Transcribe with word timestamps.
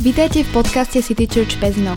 Vítajte 0.00 0.48
v 0.48 0.64
podcaste 0.64 1.04
City 1.04 1.28
Church 1.28 1.60
Pezno. 1.60 1.92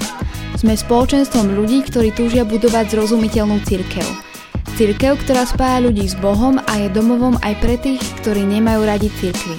Sme 0.60 0.76
spoločenstvom 0.76 1.55
ľudí, 1.55 1.88
ktorí 1.88 2.12
túžia 2.12 2.44
budovať 2.44 2.91
zrozumiteľnú 2.91 3.64
církev. 3.64 4.04
Církev, 4.76 5.23
ktorá 5.23 5.48
spája 5.48 5.88
ľudí 5.88 6.04
s 6.04 6.20
Bohom 6.20 6.60
a 6.60 6.84
je 6.84 6.92
domovom 6.92 7.39
aj 7.39 7.63
pre 7.63 7.79
tých, 7.79 8.04
ktorí 8.20 8.44
nemajú 8.44 8.84
radi 8.84 9.08
církvy. 9.08 9.55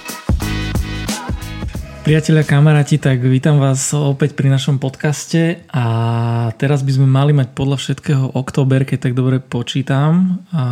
Priatelia, 2.05 2.45
kamaráti, 2.45 3.01
tak 3.01 3.25
vítam 3.25 3.57
vás 3.57 3.81
opäť 3.97 4.37
pri 4.37 4.53
našom 4.53 4.77
podcaste 4.77 5.65
a 5.73 5.87
teraz 6.61 6.85
by 6.85 7.01
sme 7.01 7.09
mali 7.09 7.33
mať 7.33 7.57
podľa 7.57 7.81
všetkého 7.81 8.37
október, 8.37 8.85
keď 8.85 9.09
tak 9.09 9.17
dobre 9.17 9.41
počítam. 9.41 10.45
A 10.53 10.65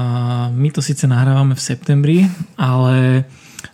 my 0.52 0.68
to 0.76 0.84
síce 0.84 1.08
nahrávame 1.08 1.56
v 1.56 1.64
septembri, 1.64 2.28
ale 2.60 3.24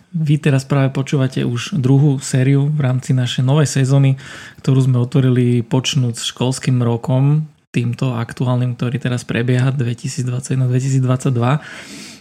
vy 0.09 0.41
teraz 0.41 0.65
práve 0.65 0.89
počúvate 0.89 1.45
už 1.45 1.77
druhú 1.77 2.17
sériu 2.17 2.65
v 2.65 2.79
rámci 2.81 3.13
našej 3.13 3.45
novej 3.45 3.69
sezóny, 3.69 4.17
ktorú 4.61 4.79
sme 4.89 4.97
otvorili 4.97 5.61
počnúť 5.61 6.17
s 6.17 6.23
školským 6.33 6.81
rokom, 6.81 7.45
týmto 7.69 8.17
aktuálnym, 8.17 8.73
ktorý 8.73 8.97
teraz 8.97 9.21
prebieha 9.21 9.69
2021-2022. 9.69 11.61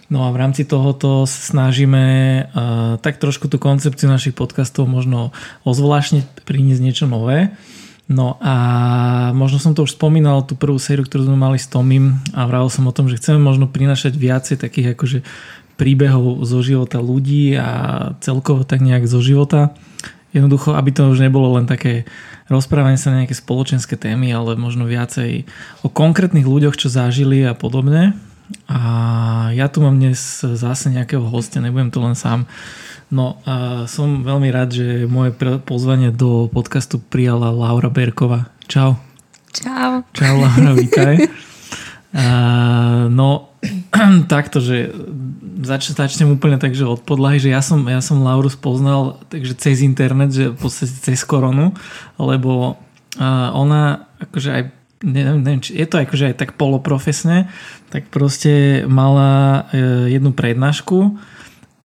No 0.09 0.25
a 0.25 0.33
v 0.33 0.37
rámci 0.41 0.65
tohoto 0.65 1.29
snažíme 1.29 2.05
uh, 2.05 2.97
tak 3.01 3.21
trošku 3.21 3.49
tú 3.49 3.61
koncepciu 3.61 4.09
našich 4.09 4.33
podcastov 4.33 4.89
možno 4.89 5.37
ozvláštniť, 5.69 6.45
priniesť 6.49 6.83
niečo 6.85 7.05
nové. 7.09 7.53
No 8.09 8.41
a 8.41 8.57
možno 9.37 9.61
som 9.61 9.77
to 9.77 9.85
už 9.85 10.01
spomínal, 10.01 10.41
tú 10.41 10.57
prvú 10.57 10.81
sériu, 10.81 11.05
ktorú 11.05 11.29
sme 11.29 11.37
mali 11.37 11.61
s 11.61 11.69
Tomím 11.69 12.25
a 12.33 12.49
vravil 12.49 12.73
som 12.73 12.89
o 12.89 12.93
tom, 12.97 13.05
že 13.05 13.21
chceme 13.21 13.37
možno 13.37 13.69
prinašať 13.69 14.17
viacej 14.17 14.57
takých 14.57 14.97
akože 14.97 15.19
príbehov 15.79 16.43
zo 16.43 16.59
života 16.61 16.99
ľudí 16.99 17.55
a 17.55 17.71
celkovo 18.19 18.67
tak 18.67 18.83
nejak 18.83 19.07
zo 19.07 19.23
života. 19.23 19.73
Jednoducho, 20.35 20.77
aby 20.77 20.91
to 20.93 21.09
už 21.09 21.25
nebolo 21.25 21.57
len 21.57 21.65
také 21.65 22.05
rozprávanie 22.51 23.01
sa 23.01 23.15
na 23.15 23.25
nejaké 23.25 23.39
spoločenské 23.39 23.97
témy, 23.97 24.35
ale 24.35 24.59
možno 24.59 24.85
viacej 24.85 25.49
o 25.81 25.89
konkrétnych 25.89 26.45
ľuďoch, 26.45 26.77
čo 26.77 26.93
zažili 26.93 27.47
a 27.47 27.57
podobne. 27.57 28.13
A 28.69 28.81
ja 29.55 29.69
tu 29.73 29.81
mám 29.81 29.97
dnes 29.97 30.19
zase 30.43 30.93
nejakého 30.93 31.25
hostia, 31.25 31.65
nebudem 31.65 31.95
tu 31.95 32.03
len 32.03 32.19
sám. 32.19 32.45
No 33.09 33.41
a 33.49 33.89
som 33.89 34.21
veľmi 34.21 34.53
rád, 34.53 34.77
že 34.77 34.87
moje 35.09 35.33
pozvanie 35.65 36.13
do 36.13 36.49
podcastu 36.53 37.01
prijala 37.01 37.49
Laura 37.49 37.89
Berková. 37.89 38.53
Čau. 38.69 39.01
Čau. 39.53 40.05
Čau 40.13 40.35
Laura, 40.37 40.77
vítaj. 40.77 41.17
Uh, 42.09 43.05
no, 43.13 43.48
takto, 44.33 44.63
že 44.63 44.95
zač, 45.63 45.91
začnem 45.91 46.39
úplne 46.39 46.59
tak, 46.61 46.75
že 46.75 46.87
od 46.87 47.03
podlahy, 47.03 47.43
že 47.43 47.51
ja 47.51 47.63
som, 47.65 47.83
ja 47.87 47.99
som 47.99 48.23
Lauru 48.23 48.47
spoznal 48.47 49.19
takže 49.33 49.59
cez 49.59 49.83
internet, 49.83 50.31
že 50.31 50.55
v 50.55 50.59
podstate 50.59 50.95
cez 50.95 51.27
koronu, 51.27 51.75
lebo 52.21 52.79
uh, 53.19 53.49
ona 53.55 54.07
akože 54.23 54.51
aj 54.55 54.63
neviem, 55.03 55.39
neviem, 55.43 55.63
či 55.63 55.79
je 55.79 55.87
to 55.87 56.03
akože 56.03 56.35
aj 56.35 56.37
tak 56.39 56.51
poloprofesne, 56.59 57.51
tak 57.91 58.11
proste 58.11 58.83
mala 58.87 59.67
uh, 59.71 60.07
jednu 60.07 60.31
prednášku, 60.35 61.19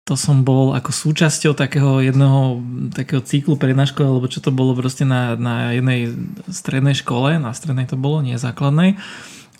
to 0.04 0.20
som 0.20 0.44
bol 0.44 0.76
ako 0.76 0.92
súčasťou 0.92 1.56
takého 1.56 2.04
jedného 2.04 2.60
takého 2.92 3.24
cyklu 3.24 3.56
prednáškov, 3.56 4.04
alebo 4.04 4.28
čo 4.28 4.44
to 4.44 4.52
bolo 4.52 4.76
proste 4.76 5.08
na, 5.08 5.32
na 5.32 5.72
jednej 5.72 6.12
strednej 6.52 6.92
škole, 6.92 7.40
na 7.40 7.56
strednej 7.56 7.88
to 7.88 7.96
bolo, 7.96 8.20
nie 8.20 8.36
základnej. 8.36 9.00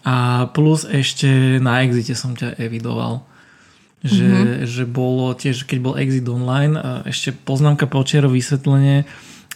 A 0.04 0.46
plus 0.52 0.84
ešte 0.84 1.58
na 1.64 1.80
Exite 1.80 2.12
som 2.12 2.36
ťa 2.36 2.60
evidoval. 2.60 3.24
Že, 4.04 4.28
mm-hmm. 4.28 4.68
že 4.68 4.84
bolo 4.84 5.32
tiež, 5.32 5.64
keď 5.64 5.78
bol 5.80 5.96
Exit 5.96 6.28
online, 6.28 6.76
a 6.76 7.08
ešte 7.08 7.32
poznámka 7.32 7.88
počiaro 7.88 8.28
vysvetlenie, 8.28 9.08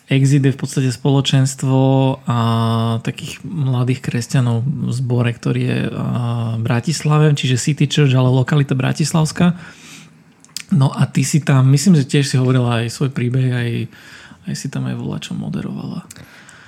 Exit 0.09 0.41
je 0.41 0.57
v 0.57 0.61
podstate 0.61 0.89
spoločenstvo 0.89 1.81
a 2.25 2.39
takých 3.05 3.45
mladých 3.45 4.01
kresťanov 4.01 4.65
v 4.65 4.89
zbore, 4.89 5.29
ktorý 5.37 5.63
je 5.69 5.79
v 5.93 6.61
Bratislave, 6.65 7.37
čiže 7.37 7.61
City 7.61 7.85
Church, 7.85 8.17
ale 8.17 8.33
lokalita 8.33 8.73
Bratislavská. 8.73 9.61
No 10.73 10.89
a 10.97 11.05
ty 11.05 11.29
si 11.29 11.45
tam, 11.45 11.69
myslím, 11.77 12.01
že 12.01 12.09
tiež 12.09 12.25
si 12.25 12.41
hovorila 12.41 12.81
aj 12.81 12.89
svoj 12.89 13.13
príbeh, 13.13 13.53
aj, 13.53 13.71
aj 14.49 14.55
si 14.57 14.73
tam 14.73 14.89
aj 14.89 14.97
volá, 14.97 15.21
čo 15.21 15.37
moderovala. 15.37 16.09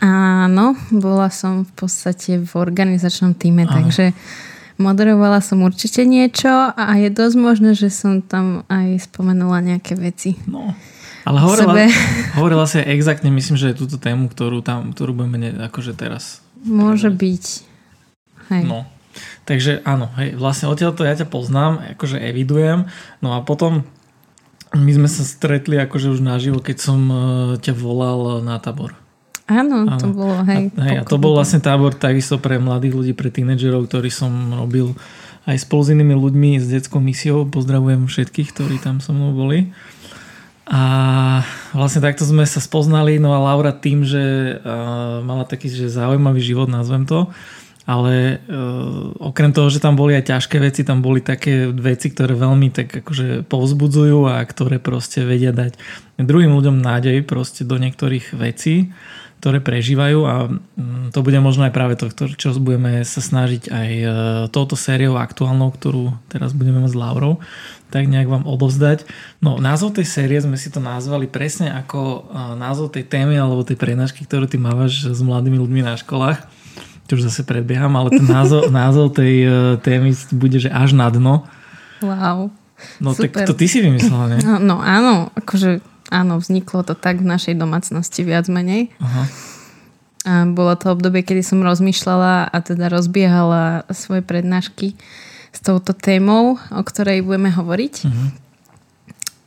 Áno, 0.00 0.80
bola 0.88 1.28
som 1.28 1.68
v 1.68 1.72
podstate 1.76 2.40
v 2.40 2.52
organizačnom 2.56 3.36
týme, 3.36 3.68
Áno. 3.68 3.76
takže 3.76 4.16
moderovala 4.80 5.44
som 5.44 5.60
určite 5.60 6.08
niečo 6.08 6.48
a 6.72 6.96
je 6.96 7.12
dosť 7.12 7.36
možné, 7.36 7.70
že 7.76 7.92
som 7.92 8.24
tam 8.24 8.64
aj 8.72 9.12
spomenula 9.12 9.60
nejaké 9.60 9.92
veci. 10.00 10.40
No, 10.48 10.72
ale 11.28 11.38
hovorila, 11.44 11.84
hovorila 12.40 12.64
si 12.64 12.80
exaktne, 12.80 13.28
myslím, 13.28 13.60
že 13.60 13.76
je 13.76 13.80
túto 13.84 14.00
tému, 14.00 14.32
ktorú, 14.32 14.64
tam, 14.64 14.96
ktorú 14.96 15.12
budeme 15.12 15.52
akože 15.68 15.92
teraz. 15.92 16.40
Môže 16.64 17.12
byť. 17.12 17.44
Hej. 18.56 18.64
No, 18.64 18.88
takže 19.44 19.84
áno, 19.84 20.08
hej, 20.16 20.32
vlastne 20.34 20.72
odtiaľ 20.72 20.96
to 20.96 21.04
ja 21.04 21.12
ťa 21.12 21.28
poznám, 21.28 21.96
akože 21.96 22.16
evidujem, 22.18 22.88
no 23.20 23.36
a 23.36 23.44
potom 23.44 23.84
my 24.70 24.90
sme 24.94 25.08
sa 25.10 25.26
stretli 25.26 25.76
akože 25.76 26.14
už 26.14 26.22
naživo, 26.22 26.62
keď 26.62 26.76
som 26.78 27.00
uh, 27.10 27.18
ťa 27.58 27.74
volal 27.74 28.40
na 28.40 28.56
tábor. 28.62 28.99
Áno, 29.50 29.98
to 29.98 30.06
bolo, 30.14 30.46
hej. 30.46 30.70
A, 30.78 30.82
hej, 30.86 30.96
a 30.98 31.02
to 31.02 31.18
bol 31.18 31.34
vlastne 31.34 31.58
tábor 31.58 31.90
takisto 31.90 32.38
pre 32.38 32.62
mladých 32.62 32.94
ľudí, 32.94 33.12
pre 33.18 33.34
tínedžerov, 33.34 33.90
ktorý 33.90 34.06
som 34.06 34.30
robil 34.54 34.94
aj 35.50 35.66
spolu 35.66 35.82
s 35.82 35.90
inými 35.90 36.14
ľuďmi 36.14 36.50
s 36.62 36.70
detskou 36.70 37.02
misiou. 37.02 37.50
Pozdravujem 37.50 38.06
všetkých, 38.06 38.48
ktorí 38.54 38.78
tam 38.78 39.02
so 39.02 39.10
mnou 39.10 39.34
boli. 39.34 39.74
A 40.70 40.82
vlastne 41.74 41.98
takto 41.98 42.22
sme 42.22 42.46
sa 42.46 42.62
spoznali, 42.62 43.18
no 43.18 43.34
a 43.34 43.42
Laura 43.42 43.74
tým, 43.74 44.06
že 44.06 44.54
uh, 44.54 45.18
mala 45.18 45.42
taký 45.42 45.66
že 45.66 45.90
zaujímavý 45.90 46.38
život, 46.38 46.70
nazvem 46.70 47.10
to, 47.10 47.26
ale 47.90 48.38
uh, 48.46 49.10
okrem 49.18 49.50
toho, 49.50 49.66
že 49.66 49.82
tam 49.82 49.98
boli 49.98 50.14
aj 50.14 50.30
ťažké 50.30 50.62
veci, 50.62 50.86
tam 50.86 51.02
boli 51.02 51.26
také 51.26 51.66
veci, 51.74 52.14
ktoré 52.14 52.38
veľmi 52.38 52.70
tak 52.70 53.02
akože 53.02 53.50
povzbudzujú 53.50 54.30
a 54.30 54.38
ktoré 54.46 54.78
proste 54.78 55.26
vedia 55.26 55.50
dať 55.50 55.74
druhým 56.22 56.54
ľuďom 56.54 56.78
nádej 56.78 57.26
proste 57.26 57.66
do 57.66 57.74
niektorých 57.74 58.38
vecí 58.38 58.94
ktoré 59.40 59.64
prežívajú 59.64 60.20
a 60.28 60.52
mm, 60.52 61.16
to 61.16 61.24
bude 61.24 61.40
možno 61.40 61.64
aj 61.64 61.72
práve 61.72 61.96
to, 61.96 62.12
čo 62.12 62.52
budeme 62.60 63.00
sa 63.08 63.24
snažiť 63.24 63.72
aj 63.72 63.90
e, 63.90 64.06
touto 64.52 64.76
sériou 64.76 65.16
aktuálnou, 65.16 65.72
ktorú 65.72 66.12
teraz 66.28 66.52
budeme 66.52 66.84
mať 66.84 66.92
s 66.92 67.00
Laurou, 67.00 67.40
tak 67.88 68.04
nejak 68.04 68.28
vám 68.28 68.44
odovzdať. 68.44 69.08
No 69.40 69.56
názov 69.56 69.96
tej 69.96 70.04
série 70.04 70.36
sme 70.36 70.60
si 70.60 70.68
to 70.68 70.84
nazvali 70.84 71.24
presne 71.24 71.72
ako 71.72 72.00
e, 72.00 72.20
názov 72.60 72.92
tej 72.92 73.08
témy 73.08 73.40
alebo 73.40 73.64
tej 73.64 73.80
prednášky, 73.80 74.28
ktorú 74.28 74.44
ty 74.44 74.60
mávaš 74.60 75.08
s 75.08 75.20
mladými 75.24 75.56
ľuďmi 75.56 75.88
na 75.88 75.96
školách. 75.96 76.44
To 77.08 77.16
už 77.16 77.26
zase 77.26 77.42
predbieham, 77.42 77.96
ale 77.96 78.12
ten 78.12 78.28
názov, 78.28 78.68
názov 78.84 79.16
tej 79.16 79.34
e, 79.42 79.50
témy 79.80 80.12
bude, 80.36 80.60
že 80.60 80.68
až 80.68 80.92
na 80.92 81.08
dno. 81.08 81.48
Wow. 82.04 82.52
No 83.00 83.16
Super. 83.16 83.32
tak 83.32 83.48
to 83.48 83.56
ty 83.56 83.68
si 83.68 83.80
vymyslela, 83.80 84.36
nie? 84.36 84.40
No, 84.44 84.56
no 84.60 84.76
áno, 84.80 85.32
akože 85.36 85.80
Áno, 86.10 86.42
vzniklo 86.42 86.82
to 86.82 86.98
tak 86.98 87.22
v 87.22 87.30
našej 87.30 87.54
domácnosti 87.54 88.26
viac 88.26 88.50
menej. 88.50 88.90
Aha. 88.98 89.24
A 90.26 90.44
bolo 90.44 90.76
to 90.76 90.92
obdobie, 90.92 91.24
kedy 91.24 91.40
som 91.40 91.64
rozmýšľala 91.64 92.50
a 92.50 92.56
teda 92.60 92.92
rozbiehala 92.92 93.88
svoje 93.94 94.20
prednášky 94.20 94.98
s 95.54 95.58
touto 95.64 95.96
témou, 95.96 96.60
o 96.60 96.82
ktorej 96.84 97.24
budeme 97.24 97.48
hovoriť. 97.48 97.94
Uh-huh. 98.04 98.28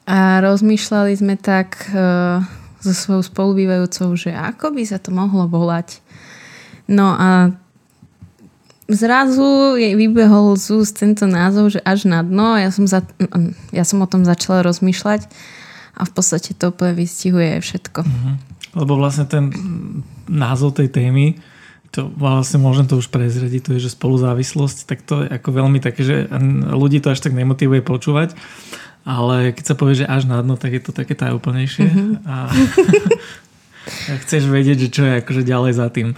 A 0.10 0.42
rozmýšľali 0.42 1.14
sme 1.14 1.36
tak 1.38 1.78
uh, 1.94 2.42
so 2.82 2.92
svojou 2.92 3.24
spolubývajúcou, 3.24 4.18
že 4.18 4.34
ako 4.34 4.74
by 4.74 4.84
sa 4.84 4.98
to 4.98 5.14
mohlo 5.14 5.46
volať. 5.46 6.02
No 6.90 7.16
a 7.16 7.54
zrazu 8.92 9.80
jej 9.80 9.96
vybehol 9.96 10.60
z 10.60 10.68
úst 10.76 11.00
tento 11.00 11.24
názov, 11.30 11.78
že 11.78 11.80
až 11.88 12.10
na 12.10 12.20
dno. 12.26 12.60
Ja 12.60 12.74
som, 12.74 12.90
za, 12.90 13.06
ja 13.72 13.84
som 13.88 14.04
o 14.04 14.08
tom 14.10 14.28
začala 14.28 14.66
rozmýšľať 14.66 15.30
a 15.94 16.02
v 16.04 16.12
podstate 16.12 16.58
to 16.58 16.74
úplne 16.74 16.98
vystihuje 16.98 17.62
všetko. 17.62 18.02
Mm-hmm. 18.02 18.36
Lebo 18.74 18.98
vlastne 18.98 19.30
ten 19.30 19.54
názov 20.26 20.74
tej 20.82 20.90
témy, 20.90 21.38
to 21.94 22.10
vlastne 22.18 22.58
môžem 22.58 22.90
to 22.90 22.98
už 22.98 23.14
prezrediť, 23.14 23.62
to 23.62 23.72
je, 23.78 23.86
že 23.86 23.94
spoluzávislosť, 23.94 24.78
tak 24.90 25.06
to 25.06 25.22
je 25.24 25.28
ako 25.30 25.50
veľmi 25.54 25.78
také, 25.78 26.02
že 26.02 26.26
ľudí 26.74 26.98
to 26.98 27.14
až 27.14 27.22
tak 27.22 27.38
nemotivuje 27.38 27.86
počúvať, 27.86 28.34
ale 29.06 29.54
keď 29.54 29.64
sa 29.64 29.76
povie, 29.78 30.02
že 30.02 30.10
až 30.10 30.26
na 30.26 30.42
dno, 30.42 30.58
tak 30.58 30.74
je 30.74 30.82
to 30.82 30.90
také 30.90 31.14
tajúplnejšie 31.14 31.86
mm-hmm. 31.86 32.12
a 32.34 32.50
chceš 34.26 34.48
vedieť, 34.48 34.88
že 34.88 34.90
čo 34.90 35.04
je 35.06 35.14
akože 35.22 35.44
ďalej 35.44 35.74
za 35.76 35.88
tým. 35.92 36.16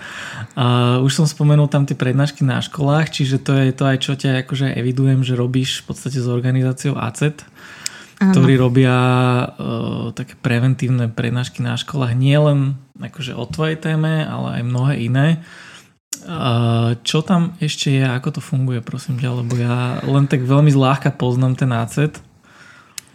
Uh, 0.56 1.02
už 1.04 1.12
som 1.12 1.26
spomenul 1.26 1.68
tam 1.68 1.84
tie 1.84 1.98
prednášky 1.98 2.46
na 2.46 2.62
školách, 2.62 3.12
čiže 3.12 3.42
to 3.42 3.52
je 3.58 3.74
to 3.74 3.84
aj, 3.84 3.98
čo 4.00 4.14
ťa 4.16 4.46
akože 4.46 4.78
evidujem, 4.78 5.26
že 5.26 5.36
robíš 5.36 5.84
v 5.84 5.92
podstate 5.92 6.22
s 6.22 6.30
organizáciou 6.30 6.96
ACET, 6.96 7.44
ktorí 8.16 8.56
robia 8.56 8.96
uh, 8.96 10.12
také 10.16 10.40
preventívne 10.40 11.12
prednášky 11.12 11.60
na 11.60 11.76
školách 11.76 12.16
nielen 12.16 12.80
akože 12.96 13.36
o 13.36 13.44
tvojej 13.44 13.76
téme, 13.76 14.24
ale 14.24 14.60
aj 14.60 14.64
mnohé 14.64 14.94
iné. 15.04 15.28
Uh, 16.26 16.96
čo 17.04 17.22
tam 17.22 17.60
ešte 17.60 17.92
je, 17.92 18.06
ako 18.08 18.40
to 18.40 18.42
funguje, 18.42 18.80
prosím 18.80 19.20
ťa, 19.20 19.30
lebo 19.36 19.54
ja 19.60 20.00
len 20.08 20.26
tak 20.26 20.48
veľmi 20.48 20.72
zľahka 20.72 21.12
poznám 21.12 21.60
ten 21.60 21.70
ACET. 21.76 22.24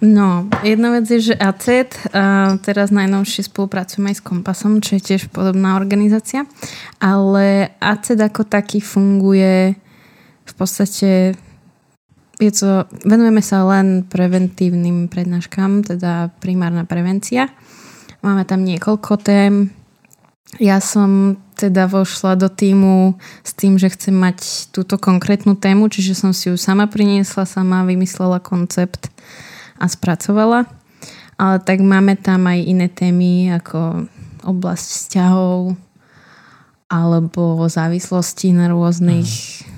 No, 0.01 0.49
jedna 0.65 0.97
vec 0.97 1.13
je, 1.13 1.21
že 1.33 1.35
ACET, 1.37 1.93
teraz 2.65 2.89
najnovšie 2.89 3.53
spolupracujem 3.53 4.09
aj 4.09 4.17
s 4.17 4.25
Kompasom, 4.25 4.81
čo 4.81 4.97
je 4.97 5.13
tiež 5.13 5.29
podobná 5.29 5.77
organizácia, 5.77 6.49
ale 6.97 7.77
ACET 7.85 8.17
ako 8.17 8.49
taký 8.49 8.81
funguje 8.81 9.77
v 10.49 10.53
podstate 10.57 11.37
je 12.41 12.53
to, 12.57 12.71
venujeme 13.05 13.45
sa 13.45 13.63
len 13.69 14.09
preventívnym 14.09 15.13
prednáškam, 15.13 15.85
teda 15.85 16.33
primárna 16.41 16.89
prevencia. 16.89 17.53
Máme 18.25 18.49
tam 18.49 18.65
niekoľko 18.65 19.13
tém. 19.21 19.69
Ja 20.59 20.83
som 20.83 21.39
teda 21.55 21.87
vošla 21.87 22.41
do 22.41 22.49
týmu 22.49 23.21
s 23.45 23.53
tým, 23.53 23.77
že 23.77 23.93
chcem 23.93 24.17
mať 24.17 24.73
túto 24.73 24.97
konkrétnu 24.97 25.55
tému, 25.55 25.93
čiže 25.93 26.17
som 26.17 26.33
si 26.33 26.49
ju 26.49 26.57
sama 26.57 26.89
priniesla, 26.89 27.45
sama 27.45 27.85
vymyslela 27.85 28.41
koncept 28.41 29.13
a 29.77 29.87
spracovala. 29.87 30.65
Ale 31.37 31.57
tak 31.61 31.85
máme 31.85 32.17
tam 32.17 32.49
aj 32.49 32.59
iné 32.65 32.89
témy 32.89 33.53
ako 33.57 34.09
oblasť 34.45 34.87
vzťahov 34.89 35.77
alebo 36.91 37.65
závislosti 37.71 38.51
na 38.57 38.73
rôznych 38.73 39.29
mm. 39.29 39.70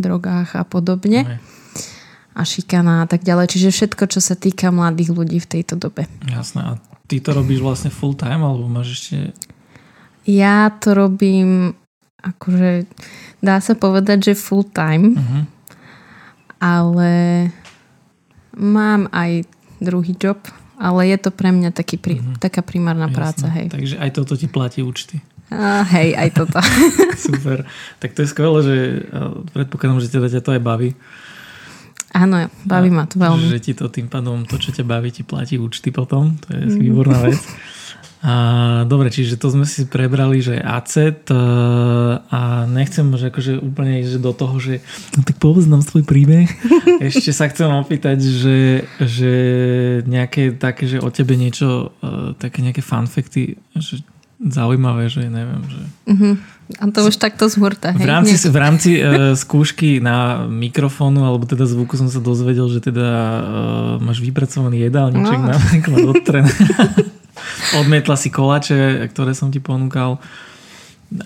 Drogách 0.00 0.56
a 0.56 0.64
podobne. 0.64 1.24
Mm. 1.24 1.38
A 2.34 2.40
šikana 2.46 3.04
a 3.04 3.06
tak 3.06 3.20
ďalej. 3.26 3.52
Čiže 3.52 3.68
všetko, 3.74 4.04
čo 4.08 4.20
sa 4.24 4.32
týka 4.32 4.72
mladých 4.72 5.12
ľudí 5.12 5.38
v 5.42 5.50
tejto 5.60 5.76
dobe. 5.76 6.08
Jasné. 6.24 6.60
A 6.62 6.72
ty 7.04 7.20
to 7.20 7.36
robíš 7.36 7.60
vlastne 7.60 7.92
full 7.92 8.16
time 8.16 8.40
alebo 8.40 8.64
máš 8.64 8.96
ešte... 8.96 9.36
Ja 10.24 10.72
to 10.72 10.94
robím 10.94 11.74
akože 12.20 12.84
dá 13.40 13.60
sa 13.64 13.72
povedať, 13.72 14.32
že 14.32 14.32
full 14.36 14.64
time. 14.68 15.16
Uh-huh. 15.16 15.42
Ale 16.60 17.12
Mám 18.60 19.06
aj 19.14 19.46
druhý 19.78 20.18
job, 20.18 20.42
ale 20.74 21.14
je 21.14 21.18
to 21.22 21.30
pre 21.30 21.54
mňa 21.54 21.70
taký 21.70 22.02
pri, 22.02 22.18
mm-hmm. 22.18 22.42
taká 22.42 22.66
primárna 22.66 23.06
Jasne. 23.06 23.16
práca. 23.16 23.46
Hej. 23.46 23.66
Takže 23.70 23.96
aj 24.02 24.10
toto 24.10 24.34
ti 24.34 24.50
platí 24.50 24.82
účty. 24.82 25.22
A, 25.50 25.82
hej, 25.82 26.14
aj 26.14 26.28
toto. 26.30 26.58
Super. 27.26 27.66
Tak 27.98 28.14
to 28.14 28.22
je 28.22 28.28
skvelé, 28.30 28.58
že 28.62 28.76
predpokladám, 29.50 29.98
že 29.98 30.14
teda 30.14 30.30
ťa 30.30 30.42
to 30.46 30.54
aj 30.54 30.62
baví. 30.62 30.94
Áno, 32.10 32.50
baví 32.66 32.90
ma 32.90 33.06
to 33.06 33.22
veľmi. 33.22 33.50
Že 33.50 33.62
ti 33.62 33.72
to 33.74 33.86
tým 33.86 34.10
pádom, 34.10 34.42
to, 34.46 34.58
čo 34.58 34.74
ťa 34.74 34.82
baví, 34.82 35.14
ti 35.14 35.22
platí 35.22 35.58
účty 35.58 35.94
potom. 35.94 36.38
To 36.46 36.48
je 36.54 36.62
mm. 36.66 36.78
výborná 36.82 37.18
vec. 37.22 37.38
A, 38.20 38.84
dobre, 38.84 39.08
čiže 39.08 39.40
to 39.40 39.48
sme 39.48 39.64
si 39.64 39.88
prebrali, 39.88 40.44
že 40.44 40.60
acet 40.60 41.32
a 41.32 42.68
nechcem 42.68 43.08
že 43.16 43.32
akože 43.32 43.64
úplne 43.64 44.04
ísť 44.04 44.20
do 44.20 44.36
toho, 44.36 44.60
že 44.60 44.84
no 45.16 45.24
tak 45.24 45.40
povedz 45.40 45.64
nám 45.64 45.80
svoj 45.80 46.04
príbeh. 46.04 46.44
Ešte 47.08 47.32
sa 47.32 47.48
chcem 47.48 47.72
opýtať, 47.72 48.20
že, 48.20 48.84
že 49.00 49.32
nejaké 50.04 50.52
také, 50.52 50.84
že 50.84 51.00
o 51.00 51.08
tebe 51.08 51.32
niečo, 51.32 51.96
e, 52.04 52.36
také 52.36 52.60
nejaké 52.60 52.84
fanfekty, 52.84 53.56
že 53.72 54.04
zaujímavé, 54.40 55.12
že 55.12 55.28
neviem, 55.28 55.60
že... 55.68 55.80
Uh-huh. 56.08 56.34
A 56.80 56.86
to 56.88 57.04
už 57.04 57.18
takto 57.18 57.50
zhurta. 57.50 57.92
V 57.92 58.06
rámci, 58.06 58.38
v 58.38 58.56
rámci 58.56 58.90
uh, 58.96 59.34
skúšky 59.36 59.98
na 59.98 60.46
mikrofónu 60.46 61.26
alebo 61.26 61.44
teda 61.44 61.66
zvuku 61.66 61.98
som 61.98 62.08
sa 62.08 62.22
dozvedel, 62.22 62.70
že 62.72 62.80
teda 62.80 63.08
uh, 63.10 63.42
máš 64.00 64.22
vypracovaný 64.22 64.86
jedálniček 64.88 65.38
no. 65.44 65.50
napríklad 65.50 65.98
od 66.08 66.16
trénera. 66.28 66.78
Odmietla 67.74 68.16
si 68.16 68.30
kolače, 68.30 69.10
ktoré 69.12 69.34
som 69.34 69.50
ti 69.50 69.58
ponúkal. 69.58 70.22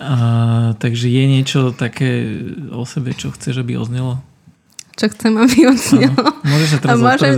A, 0.01 0.73
takže 0.81 1.05
je 1.13 1.23
niečo 1.29 1.69
také 1.69 2.41
o 2.73 2.89
sebe, 2.89 3.13
čo 3.13 3.29
chceš, 3.29 3.61
aby 3.61 3.77
oznelo? 3.77 4.17
Čo 4.97 5.13
chcem, 5.13 5.37
aby 5.37 5.69
oznelo. 5.69 6.25
Môžeš 6.41 6.69
sa 6.73 6.77
teraz 6.81 6.97
môžem, 6.97 7.35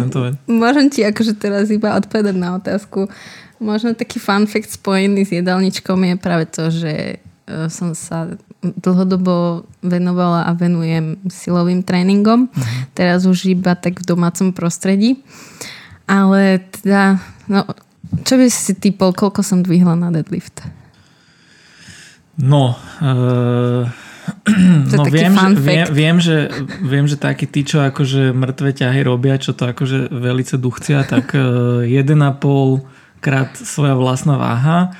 môžem 0.47 0.88
ti 0.88 1.03
akože 1.03 1.35
teraz 1.35 1.68
iba 1.68 2.00
odpovedať 2.00 2.35
na 2.39 2.56
otázku. 2.56 3.12
Možno 3.57 3.98
taký 3.98 4.21
fun 4.21 4.45
fact 4.45 4.69
spojený 4.69 5.25
s 5.25 5.31
jedálničkom 5.33 5.98
je 6.06 6.15
práve 6.18 6.45
to, 6.45 6.69
že 6.69 7.18
e, 7.18 7.69
som 7.74 7.98
sa 7.98 8.38
dlhodobo 8.62 9.65
venovala 9.81 10.45
a 10.45 10.51
venujem 10.54 11.18
silovým 11.30 11.81
tréningom. 11.81 12.50
Uh-huh. 12.50 12.81
Teraz 12.94 13.25
už 13.25 13.50
iba 13.50 13.74
tak 13.74 14.01
v 14.01 14.07
domácom 14.13 14.54
prostredí. 14.54 15.21
Ale 16.07 16.63
teda, 16.71 17.19
no, 17.51 17.68
čo 18.24 18.39
by 18.39 18.48
si 18.48 18.74
typol, 18.77 19.12
koľko 19.12 19.44
som 19.44 19.59
dvihla 19.65 19.98
na 20.00 20.09
deadlift? 20.13 20.63
No, 22.38 22.77
uh, 23.01 23.89
no 24.94 25.04
viem, 25.09 25.33
že, 25.33 25.48
viem, 25.57 25.86
viem, 25.89 26.18
že, 26.21 26.38
viem, 26.86 27.06
že 27.09 27.18
takí 27.18 27.50
tí, 27.50 27.65
čo 27.65 27.81
akože 27.81 28.31
mŕtve 28.31 28.77
ťahy 28.77 29.01
robia, 29.01 29.42
čo 29.42 29.57
to 29.57 29.65
akože 29.65 30.13
velice 30.13 30.56
duchcia, 30.62 31.01
tak 31.04 31.33
uh, 31.33 31.81
1,5 31.83 32.96
krát 33.27 33.51
svoja 33.59 33.91
vlastná 34.00 34.39
váha. 34.39 34.95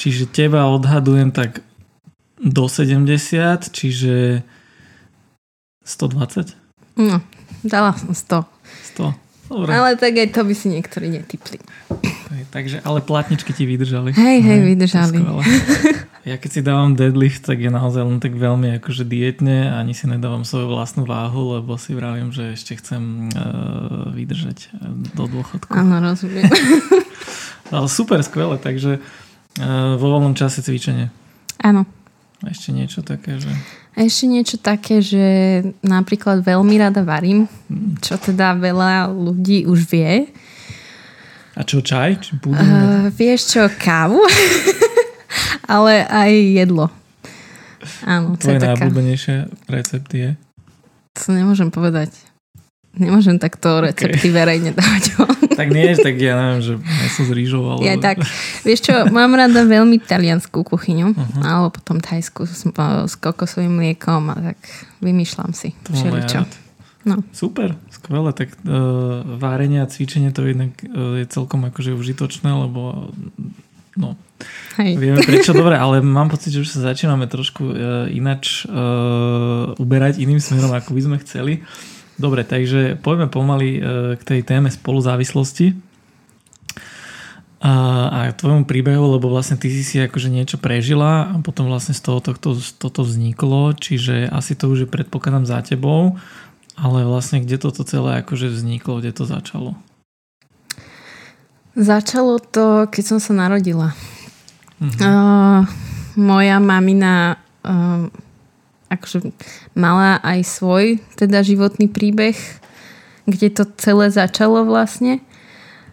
Čiže 0.00 0.32
teba 0.32 0.72
odhadujem 0.72 1.28
tak 1.28 1.60
do 2.40 2.64
70, 2.64 3.68
čiže 3.68 4.40
120? 5.84 6.56
No, 6.96 7.20
dala 7.60 7.92
som 7.92 8.16
100. 8.16 8.48
100. 8.96 9.12
Dobre. 9.52 9.68
Ale 9.68 10.00
tak 10.00 10.16
aj 10.16 10.32
to 10.32 10.48
by 10.48 10.54
si 10.56 10.72
niektorí 10.72 11.12
netypli. 11.12 11.60
Takže, 12.48 12.80
ale 12.88 13.04
platničky 13.04 13.52
ti 13.52 13.68
vydržali. 13.68 14.16
Hej, 14.16 14.38
hej, 14.40 14.58
vydržali. 14.64 15.20
Ja 16.22 16.38
keď 16.38 16.50
si 16.54 16.60
dávam 16.62 16.94
deadlift, 16.94 17.42
tak 17.42 17.58
je 17.58 17.66
naozaj 17.66 18.06
len 18.06 18.22
tak 18.22 18.38
veľmi 18.38 18.78
akože 18.78 19.02
dietne, 19.02 19.74
ani 19.74 19.90
si 19.90 20.06
nedávam 20.06 20.46
svoju 20.46 20.70
vlastnú 20.70 21.02
váhu, 21.02 21.58
lebo 21.58 21.74
si 21.74 21.98
vravím, 21.98 22.30
že 22.30 22.54
ešte 22.54 22.78
chcem 22.78 23.26
uh, 23.34 24.14
vydržať 24.14 24.70
do 25.18 25.26
dôchodku. 25.26 25.74
Áno, 25.74 25.98
rozumiem. 25.98 26.46
ale 27.72 27.88
super, 27.88 28.20
skvelé, 28.20 28.60
takže 28.60 29.00
uh, 29.00 29.96
vo 29.96 30.06
voľnom 30.12 30.36
čase 30.36 30.60
cvičenie. 30.60 31.08
Áno. 31.64 31.88
Ešte 32.42 32.74
niečo 32.74 33.00
také, 33.06 33.38
že... 33.38 33.48
Ešte 33.94 34.24
niečo 34.26 34.56
také, 34.58 34.98
že 34.98 35.24
napríklad 35.84 36.42
veľmi 36.42 36.74
rada 36.80 37.06
varím, 37.06 37.46
hmm. 37.70 38.02
čo 38.02 38.18
teda 38.18 38.58
veľa 38.58 39.08
ľudí 39.08 39.64
už 39.64 39.80
vie. 39.88 40.26
A 41.52 41.60
čo, 41.62 41.84
čaj? 41.84 42.18
Či 42.18 42.40
Uh, 42.48 43.12
vieš 43.12 43.56
čo, 43.56 43.68
kávu, 43.68 44.18
ale 45.74 46.02
aj 46.08 46.30
jedlo. 46.32 46.86
Áno, 48.06 48.34
Tvoje 48.38 48.58
najobľúbenejšie 48.62 49.34
recepty 49.68 50.16
je? 50.18 50.30
To 51.22 51.36
nemôžem 51.36 51.68
povedať. 51.68 52.31
Nemôžem 52.92 53.40
takto 53.40 53.80
recepty 53.80 54.28
okay. 54.28 54.36
verejne 54.36 54.70
dávať 54.78 55.16
Tak 55.56 55.68
nie, 55.72 55.96
tak 55.96 56.14
ja 56.20 56.36
neviem, 56.36 56.60
že 56.60 56.72
meso 56.76 57.22
s 57.24 57.30
rýžou. 57.32 57.62
Ale... 57.72 57.80
Ja 57.88 57.96
tak. 57.96 58.20
Vieš 58.68 58.80
čo, 58.84 58.94
mám 59.08 59.32
rada 59.32 59.64
veľmi 59.64 59.96
talianskú 60.04 60.60
kuchyňu, 60.60 61.16
uh-huh. 61.16 61.40
alebo 61.40 61.72
potom 61.72 62.04
thajskú 62.04 62.44
s, 62.44 62.68
s 62.68 63.14
kokosovým 63.16 63.72
mliekom 63.72 64.28
a 64.28 64.52
tak 64.52 64.58
vymýšľam 65.00 65.56
si 65.56 65.72
to 65.88 65.96
všeličo. 65.96 66.44
No. 67.02 67.18
Super, 67.34 67.74
skvelé. 67.90 68.30
Tak 68.30 68.60
uh, 68.62 69.24
várenie 69.40 69.82
a 69.82 69.90
cvičenie 69.90 70.30
to 70.30 70.46
inak 70.46 70.76
uh, 70.86 71.18
je 71.18 71.26
celkom 71.26 71.66
akože 71.66 71.96
užitočné, 71.96 72.52
lebo 72.52 73.10
no, 73.98 74.14
Hej. 74.78 74.98
Vieme 74.98 75.20
prečo, 75.28 75.54
dobre, 75.54 75.78
ale 75.78 76.02
mám 76.02 76.30
pocit, 76.32 76.54
že 76.54 76.62
už 76.64 76.68
sa 76.70 76.92
začíname 76.92 77.26
trošku 77.30 77.62
uh, 77.62 77.74
inač 78.10 78.66
uh, 78.66 79.74
uberať 79.78 80.18
iným 80.22 80.42
smerom, 80.42 80.72
ako 80.72 80.94
by 80.96 81.00
sme 81.02 81.16
chceli. 81.22 81.52
Dobre, 82.22 82.46
takže 82.46 83.02
poďme 83.02 83.26
pomaly 83.26 83.68
e, 83.74 83.80
k 84.14 84.22
tej 84.22 84.40
téme 84.46 84.70
spoluzávislosti 84.70 85.74
a, 87.58 87.74
a 88.10 88.18
tvojmu 88.30 88.62
príbehu, 88.62 89.18
lebo 89.18 89.26
vlastne 89.26 89.58
ty 89.58 89.66
si 89.74 89.82
si 89.82 89.98
akože 89.98 90.30
niečo 90.30 90.54
prežila 90.62 91.34
a 91.34 91.36
potom 91.42 91.66
vlastne 91.66 91.98
z 91.98 92.02
toho 92.06 92.22
toto, 92.22 92.54
toto 92.78 93.02
vzniklo, 93.02 93.74
čiže 93.74 94.30
asi 94.30 94.54
to 94.54 94.70
už 94.70 94.86
je 94.86 94.88
predpokladám 94.90 95.50
za 95.50 95.66
tebou, 95.66 96.14
ale 96.78 97.02
vlastne 97.02 97.42
kde 97.42 97.58
toto 97.58 97.82
celé 97.82 98.22
akože 98.22 98.54
vzniklo, 98.54 99.02
kde 99.02 99.10
to 99.10 99.26
začalo? 99.26 99.74
Začalo 101.74 102.38
to, 102.38 102.86
keď 102.86 103.02
som 103.02 103.18
sa 103.18 103.34
narodila. 103.34 103.98
Uh-huh. 104.78 104.98
Uh, 105.02 105.60
moja 106.14 106.62
mamina 106.62 107.34
uh, 107.66 108.06
akože 108.92 109.32
mala 109.72 110.20
aj 110.20 110.44
svoj 110.44 111.00
teda 111.16 111.40
životný 111.40 111.88
príbeh, 111.88 112.36
kde 113.24 113.48
to 113.48 113.64
celé 113.80 114.12
začalo 114.12 114.68
vlastne. 114.68 115.24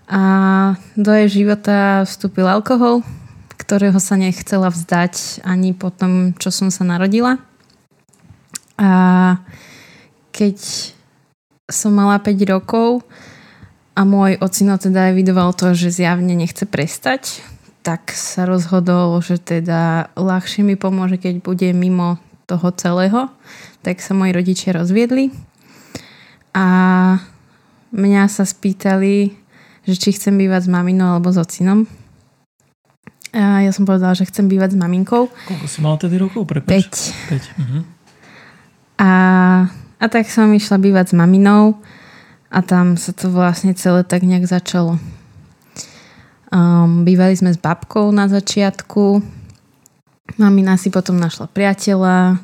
A 0.09 0.75
do 0.97 1.13
jej 1.13 1.45
života 1.45 2.03
vstúpil 2.03 2.49
alkohol, 2.49 3.05
ktorého 3.61 4.01
sa 4.01 4.17
nechcela 4.17 4.73
vzdať 4.73 5.45
ani 5.45 5.77
po 5.77 5.93
tom, 5.93 6.33
čo 6.35 6.49
som 6.49 6.73
sa 6.73 6.81
narodila. 6.81 7.37
A 8.79 8.89
keď 10.33 10.57
som 11.69 11.93
mala 11.93 12.17
5 12.17 12.33
rokov 12.49 13.05
a 13.93 14.01
môj 14.01 14.41
ocino 14.41 14.79
teda 14.81 15.13
evidoval 15.13 15.53
to, 15.53 15.77
že 15.77 16.01
zjavne 16.01 16.33
nechce 16.33 16.65
prestať, 16.65 17.45
tak 17.85 18.09
sa 18.11 18.49
rozhodol, 18.49 19.19
že 19.21 19.37
teda 19.37 20.11
ľahšie 20.17 20.65
mi 20.65 20.73
pomôže, 20.73 21.21
keď 21.21 21.43
bude 21.43 21.69
mimo 21.75 22.17
toho 22.49 22.73
celého, 22.73 23.29
tak 23.85 24.01
sa 24.01 24.17
moji 24.17 24.33
rodičia 24.33 24.73
rozviedli. 24.73 25.29
A 26.57 26.65
mňa 27.93 28.23
sa 28.25 28.41
spýtali, 28.41 29.37
že 29.85 29.95
či 29.95 30.09
chcem 30.17 30.33
bývať 30.33 30.65
s 30.65 30.69
maminou 30.73 31.13
alebo 31.13 31.29
s 31.29 31.37
ocinom. 31.37 31.85
A 33.29 33.61
ja 33.61 33.69
som 33.69 33.85
povedala, 33.85 34.17
že 34.17 34.25
chcem 34.25 34.49
bývať 34.49 34.73
s 34.73 34.77
maminkou. 34.81 35.29
Koľko 35.29 35.67
si 35.69 35.79
mala 35.85 36.01
tedy 36.01 36.17
rokov? 36.17 36.49
Prepač. 36.49 37.13
5. 37.29 37.61
5. 37.61 37.61
Uh-huh. 37.61 37.81
A, 38.97 39.11
a 40.01 40.05
tak 40.09 40.25
som 40.33 40.49
išla 40.49 40.81
bývať 40.81 41.13
s 41.13 41.17
maminou 41.17 41.77
a 42.49 42.65
tam 42.65 42.97
sa 42.97 43.13
to 43.13 43.29
vlastne 43.29 43.77
celé 43.77 44.01
tak 44.01 44.25
nejak 44.25 44.49
začalo. 44.49 44.97
Um, 46.49 47.05
bývali 47.05 47.37
sme 47.37 47.53
s 47.53 47.61
babkou 47.61 48.09
na 48.09 48.25
začiatku. 48.25 49.21
Mamina 50.37 50.77
si 50.77 50.93
potom 50.93 51.17
našla 51.17 51.49
priateľa, 51.49 52.37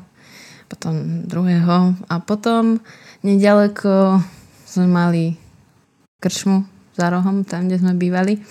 potom 0.66 1.22
druhého 1.28 1.94
a 2.10 2.14
potom 2.18 2.82
nedaleko 3.22 4.18
sme 4.66 4.86
mali 4.90 5.24
krčmu 6.18 6.66
za 6.98 7.12
rohom, 7.12 7.46
tam, 7.46 7.70
kde 7.70 7.78
sme 7.78 7.94
bývali. 7.94 8.42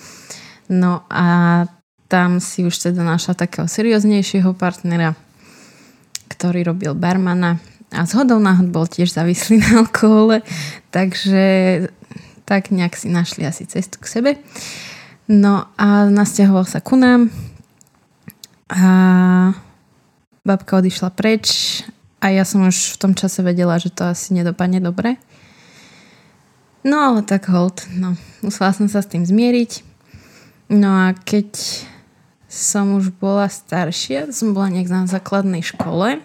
No 0.71 1.03
a 1.11 1.61
tam 2.07 2.39
si 2.39 2.63
už 2.63 2.77
teda 2.77 3.01
našla 3.03 3.35
takého 3.35 3.67
serióznejšieho 3.67 4.53
partnera, 4.55 5.17
ktorý 6.31 6.63
robil 6.71 6.93
barmana 6.95 7.59
a 7.93 8.05
zhodou 8.05 8.41
náhod 8.41 8.69
bol 8.69 8.85
tiež 8.85 9.13
závislý 9.13 9.59
na 9.63 9.85
alkohole, 9.85 10.41
takže 10.89 11.45
tak 12.45 12.69
nejak 12.69 12.93
si 12.93 13.09
našli 13.09 13.45
asi 13.45 13.65
cestu 13.65 13.97
k 13.97 14.07
sebe. 14.07 14.31
No 15.25 15.65
a 15.81 16.05
nasťahoval 16.05 16.69
sa 16.69 16.79
ku 16.85 16.93
nám 16.93 17.33
a 18.69 19.53
babka 20.45 20.81
odišla 20.81 21.13
preč 21.13 21.81
a 22.21 22.33
ja 22.33 22.41
som 22.41 22.65
už 22.65 22.97
v 22.97 22.99
tom 23.01 23.13
čase 23.13 23.45
vedela, 23.45 23.77
že 23.77 23.93
to 23.93 24.09
asi 24.09 24.33
nedopadne 24.33 24.81
dobre. 24.81 25.21
No 26.85 27.01
ale 27.01 27.25
tak 27.25 27.49
hold, 27.49 27.85
no. 27.97 28.13
Musela 28.45 28.69
som 28.73 28.85
sa 28.85 29.01
s 29.01 29.09
tým 29.09 29.25
zmieriť. 29.25 29.81
No 30.69 31.09
a 31.09 31.17
keď 31.17 31.49
som 32.45 32.97
už 32.97 33.13
bola 33.17 33.49
staršia, 33.49 34.29
som 34.29 34.53
bola 34.53 34.69
nejak 34.69 34.89
na 34.89 35.01
základnej 35.09 35.65
škole, 35.65 36.21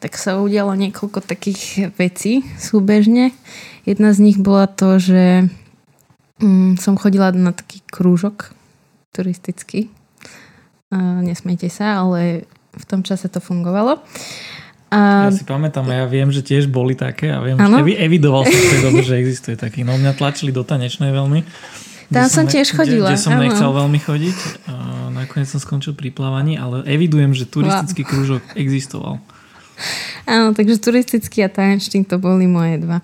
tak 0.00 0.16
sa 0.16 0.40
udialo 0.40 0.72
niekoľko 0.72 1.20
takých 1.20 1.92
vecí 2.00 2.40
súbežne. 2.56 3.36
Jedna 3.84 4.16
z 4.16 4.24
nich 4.24 4.38
bola 4.40 4.64
to, 4.64 4.96
že 4.96 5.52
mm, 6.40 6.80
som 6.80 6.96
chodila 6.96 7.32
na 7.36 7.52
taký 7.52 7.84
krúžok 7.92 8.56
turistický. 9.12 9.92
Uh, 10.90 11.22
nesmejte 11.22 11.70
sa, 11.70 12.02
ale 12.02 12.44
v 12.74 12.84
tom 12.86 13.06
čase 13.06 13.30
to 13.30 13.38
fungovalo. 13.38 14.02
A... 14.90 15.30
Ja 15.30 15.34
si 15.34 15.46
pamätám, 15.46 15.86
ja 15.86 16.02
viem, 16.10 16.34
že 16.34 16.42
tiež 16.42 16.66
boli 16.66 16.98
také 16.98 17.30
a 17.30 17.38
viem, 17.38 17.54
ano? 17.54 17.78
že 17.78 17.94
evidoval 17.94 18.42
som 18.42 18.58
v 18.58 18.70
tej 18.74 18.80
dobe, 18.82 19.00
že 19.06 19.14
existuje 19.22 19.54
taký. 19.54 19.86
No 19.86 19.94
mňa 19.94 20.18
tlačili 20.18 20.50
do 20.50 20.66
tanečnej 20.66 21.14
veľmi. 21.14 21.46
Tam 22.10 22.26
som 22.26 22.42
tiež 22.50 22.74
chodila. 22.74 23.14
Kde, 23.14 23.14
kde 23.14 23.22
som 23.22 23.38
ano. 23.38 23.42
nechcel 23.46 23.70
veľmi 23.70 23.98
chodiť. 24.02 24.38
Nakoniec 25.14 25.46
som 25.46 25.62
skončil 25.62 25.94
pri 25.94 26.10
plávaní, 26.10 26.58
ale 26.58 26.82
evidujem, 26.90 27.38
že 27.38 27.46
turistický 27.46 28.02
wow. 28.02 28.10
krúžok 28.10 28.42
existoval. 28.58 29.22
Áno, 30.26 30.52
takže 30.52 30.82
turistický 30.82 31.46
a 31.46 31.48
tanečný 31.48 32.04
to 32.04 32.18
boli 32.18 32.50
moje 32.50 32.82
dva. 32.82 32.98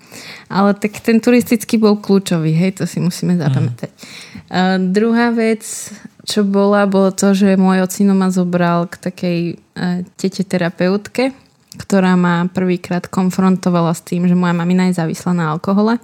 Ale 0.51 0.75
tak 0.75 0.99
ten 0.99 1.23
turistický 1.23 1.79
bol 1.79 1.97
kľúčový, 1.97 2.51
hej, 2.51 2.77
to 2.77 2.83
si 2.83 2.99
musíme 2.99 3.39
mhm. 3.39 3.41
zapamätať. 3.47 3.91
Mm. 3.91 4.01
A 4.47 4.59
druhá 4.79 5.31
vec, 5.31 5.63
čo 6.27 6.43
bola, 6.43 6.83
bolo 6.85 7.15
to, 7.15 7.31
že 7.31 7.55
môj 7.55 7.87
ocino 7.87 8.11
ma 8.11 8.27
zobral 8.27 8.91
k 8.91 8.99
takej 8.99 9.39
uh, 9.55 10.03
tete 10.19 10.43
terapeutke, 10.43 11.31
ktorá 11.79 12.19
ma 12.19 12.45
prvýkrát 12.51 13.07
konfrontovala 13.07 13.95
s 13.95 14.03
tým, 14.03 14.27
že 14.27 14.35
moja 14.35 14.51
mamina 14.51 14.91
je 14.91 14.99
závislá 14.99 15.31
na 15.31 15.55
alkohole 15.55 15.97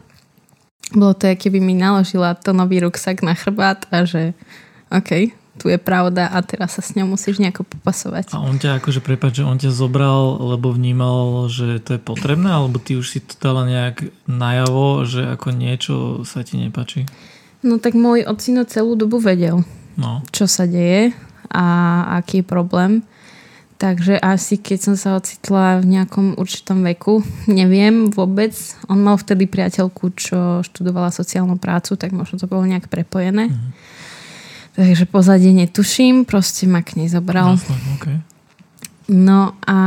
bolo 0.92 1.14
to, 1.18 1.32
keby 1.34 1.58
mi 1.58 1.74
naložila 1.74 2.38
to 2.38 2.54
nový 2.54 2.86
ruksak 2.86 3.26
na 3.26 3.34
chrbát 3.34 3.90
a 3.90 4.06
že 4.06 4.38
OK, 4.94 5.34
tu 5.58 5.70
je 5.70 5.80
pravda 5.82 6.30
a 6.30 6.38
teraz 6.46 6.78
sa 6.78 6.86
s 6.86 6.94
ňou 6.94 7.18
musíš 7.18 7.42
nejako 7.42 7.66
popasovať. 7.66 8.34
A 8.34 8.42
on 8.42 8.62
ťa 8.62 8.78
akože, 8.82 9.02
prepáč, 9.02 9.42
že 9.42 9.48
on 9.48 9.58
ťa 9.58 9.74
zobral, 9.74 10.38
lebo 10.38 10.70
vnímal, 10.70 11.50
že 11.50 11.82
to 11.82 11.98
je 11.98 12.02
potrebné, 12.02 12.50
alebo 12.50 12.78
ty 12.78 12.94
už 12.98 13.06
si 13.10 13.20
to 13.22 13.34
dala 13.42 13.66
nejak 13.66 14.14
najavo, 14.30 15.06
že 15.06 15.26
ako 15.34 15.48
niečo 15.50 15.96
sa 16.26 16.46
ti 16.46 16.62
nepačí? 16.62 17.10
No 17.66 17.82
tak 17.82 17.98
môj 17.98 18.28
ocino 18.28 18.68
celú 18.68 18.94
dobu 18.94 19.18
vedel, 19.18 19.66
no. 19.98 20.22
čo 20.34 20.46
sa 20.50 20.66
deje 20.70 21.14
a 21.54 21.66
aký 22.20 22.42
je 22.42 22.46
problém. 22.46 22.94
Takže 23.78 24.16
asi 24.16 24.56
keď 24.56 24.80
som 24.80 24.96
sa 24.96 25.20
ocitla 25.20 25.84
v 25.84 26.00
nejakom 26.00 26.40
určitom 26.40 26.88
veku, 26.88 27.20
neviem 27.52 28.08
vôbec, 28.08 28.56
on 28.88 29.04
mal 29.04 29.20
vtedy 29.20 29.44
priateľku, 29.44 30.16
čo 30.16 30.64
študovala 30.64 31.12
sociálnu 31.12 31.60
prácu, 31.60 32.00
tak 32.00 32.16
možno 32.16 32.40
to 32.40 32.48
bolo 32.48 32.64
nejak 32.64 32.88
prepojené. 32.88 33.52
Mm. 33.52 33.72
Takže 34.74 35.06
pozadie 35.06 35.54
netuším, 35.54 36.26
proste 36.26 36.66
ma 36.66 36.82
k 36.82 36.98
nej 36.98 37.12
zobral. 37.12 37.60
Jasne, 37.60 37.78
okay. 38.00 38.18
No 39.12 39.54
a 39.68 39.80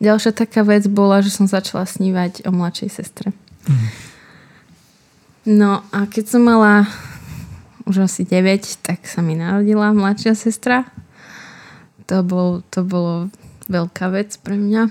ďalšia 0.00 0.32
taká 0.32 0.64
vec 0.64 0.88
bola, 0.88 1.20
že 1.20 1.30
som 1.30 1.44
začala 1.44 1.84
snívať 1.84 2.48
o 2.48 2.50
mladšej 2.50 2.90
sestre. 2.90 3.36
Mm. 3.68 3.88
No 5.48 5.84
a 5.92 6.08
keď 6.08 6.24
som 6.24 6.42
mala 6.44 6.88
už 7.88 8.04
asi 8.04 8.28
9, 8.28 8.84
tak 8.84 9.08
sa 9.08 9.24
mi 9.24 9.32
narodila 9.32 9.96
mladšia 9.96 10.36
sestra 10.36 10.84
to, 12.08 12.24
bol, 12.24 12.64
to 12.72 12.80
bolo 12.82 13.28
veľká 13.68 14.08
vec 14.08 14.32
pre 14.40 14.56
mňa. 14.56 14.88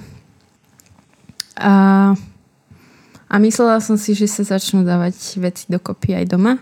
A, 1.57 1.73
a 3.25 3.35
myslela 3.41 3.81
som 3.81 3.97
si, 3.97 4.13
že 4.13 4.29
sa 4.29 4.45
začnú 4.45 4.85
dávať 4.85 5.41
veci 5.41 5.65
dokopy 5.65 6.13
aj 6.13 6.25
doma. 6.29 6.61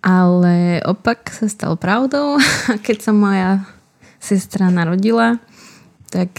Ale 0.00 0.80
opak 0.88 1.28
sa 1.28 1.52
stal 1.52 1.76
pravdou. 1.76 2.40
A 2.72 2.80
keď 2.80 2.98
sa 3.04 3.12
moja 3.12 3.68
sestra 4.20 4.72
narodila, 4.72 5.36
tak 6.08 6.32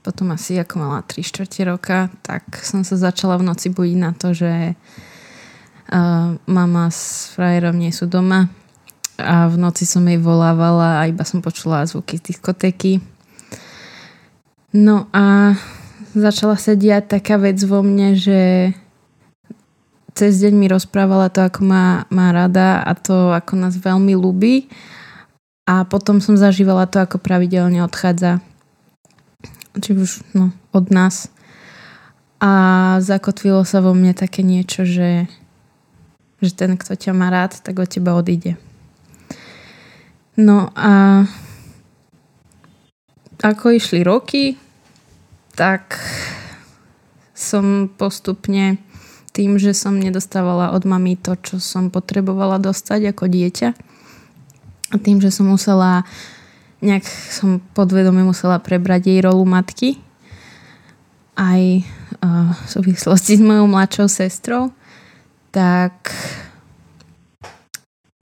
potom 0.00 0.32
asi 0.32 0.56
ako 0.56 0.80
mala 0.80 1.04
3 1.04 1.20
čtvrte 1.20 1.60
roka, 1.68 2.08
tak 2.24 2.64
som 2.64 2.80
sa 2.80 2.96
začala 2.96 3.36
v 3.36 3.52
noci 3.52 3.68
budiť 3.68 3.98
na 4.00 4.16
to, 4.16 4.32
že 4.32 4.72
uh, 5.90 6.38
mama 6.46 6.86
s 6.88 7.34
frajerom 7.34 7.76
nie 7.76 7.90
sú 7.90 8.06
doma. 8.06 8.48
A 9.20 9.52
v 9.52 9.60
noci 9.60 9.84
som 9.84 10.06
jej 10.08 10.16
volávala 10.16 11.04
a 11.04 11.08
iba 11.10 11.26
som 11.28 11.44
počula 11.44 11.84
zvuky 11.84 12.16
z 12.16 12.32
diskotéky. 12.32 13.04
No 14.72 15.10
a 15.12 15.58
začala 16.16 16.56
sa 16.56 16.78
diať 16.78 17.20
taká 17.20 17.36
vec 17.36 17.60
vo 17.66 17.84
mne, 17.84 18.16
že 18.16 18.72
cez 20.14 20.40
deň 20.42 20.54
mi 20.56 20.66
rozprávala 20.70 21.28
to, 21.28 21.44
ako 21.44 21.60
má, 21.66 22.06
má 22.10 22.32
rada 22.34 22.82
a 22.82 22.92
to, 22.96 23.34
ako 23.34 23.56
nás 23.58 23.76
veľmi 23.78 24.14
ľúbi. 24.16 24.70
A 25.70 25.86
potom 25.86 26.18
som 26.18 26.34
zažívala 26.34 26.90
to, 26.90 26.98
ako 26.98 27.22
pravidelne 27.22 27.84
odchádza. 27.86 28.42
Či 29.78 29.94
už 29.94 30.26
no, 30.34 30.50
od 30.74 30.90
nás. 30.90 31.30
A 32.42 32.50
zakotvilo 32.98 33.62
sa 33.62 33.78
vo 33.84 33.94
mne 33.94 34.16
také 34.16 34.42
niečo, 34.42 34.82
že, 34.82 35.30
že 36.40 36.52
ten, 36.56 36.76
kto 36.76 36.96
ťa 36.96 37.12
má 37.12 37.28
rád, 37.28 37.60
tak 37.60 37.78
od 37.78 37.88
teba 37.88 38.16
odíde. 38.16 38.56
No 40.40 40.72
a 40.72 41.24
ako 43.40 43.76
išli 43.76 44.04
roky, 44.04 44.56
tak 45.56 46.00
som 47.36 47.88
postupne 47.88 48.80
tým, 49.32 49.56
že 49.56 49.72
som 49.72 49.96
nedostávala 49.96 50.72
od 50.76 50.84
mami 50.84 51.16
to, 51.16 51.36
čo 51.40 51.56
som 51.62 51.88
potrebovala 51.88 52.60
dostať 52.60 53.14
ako 53.14 53.24
dieťa 53.30 53.68
a 54.90 54.96
tým, 54.98 55.22
že 55.22 55.30
som 55.30 55.48
musela 55.48 56.02
nejak 56.80 57.04
som 57.06 57.60
podvedome 57.76 58.24
musela 58.24 58.56
prebrať 58.56 59.12
jej 59.12 59.20
rolu 59.20 59.44
matky 59.44 60.00
aj 61.36 61.84
uh, 62.24 62.52
v 62.52 62.66
súvislosti 62.68 63.36
s 63.36 63.42
mojou 63.44 63.68
mladšou 63.68 64.08
sestrou, 64.08 64.72
tak 65.50 66.14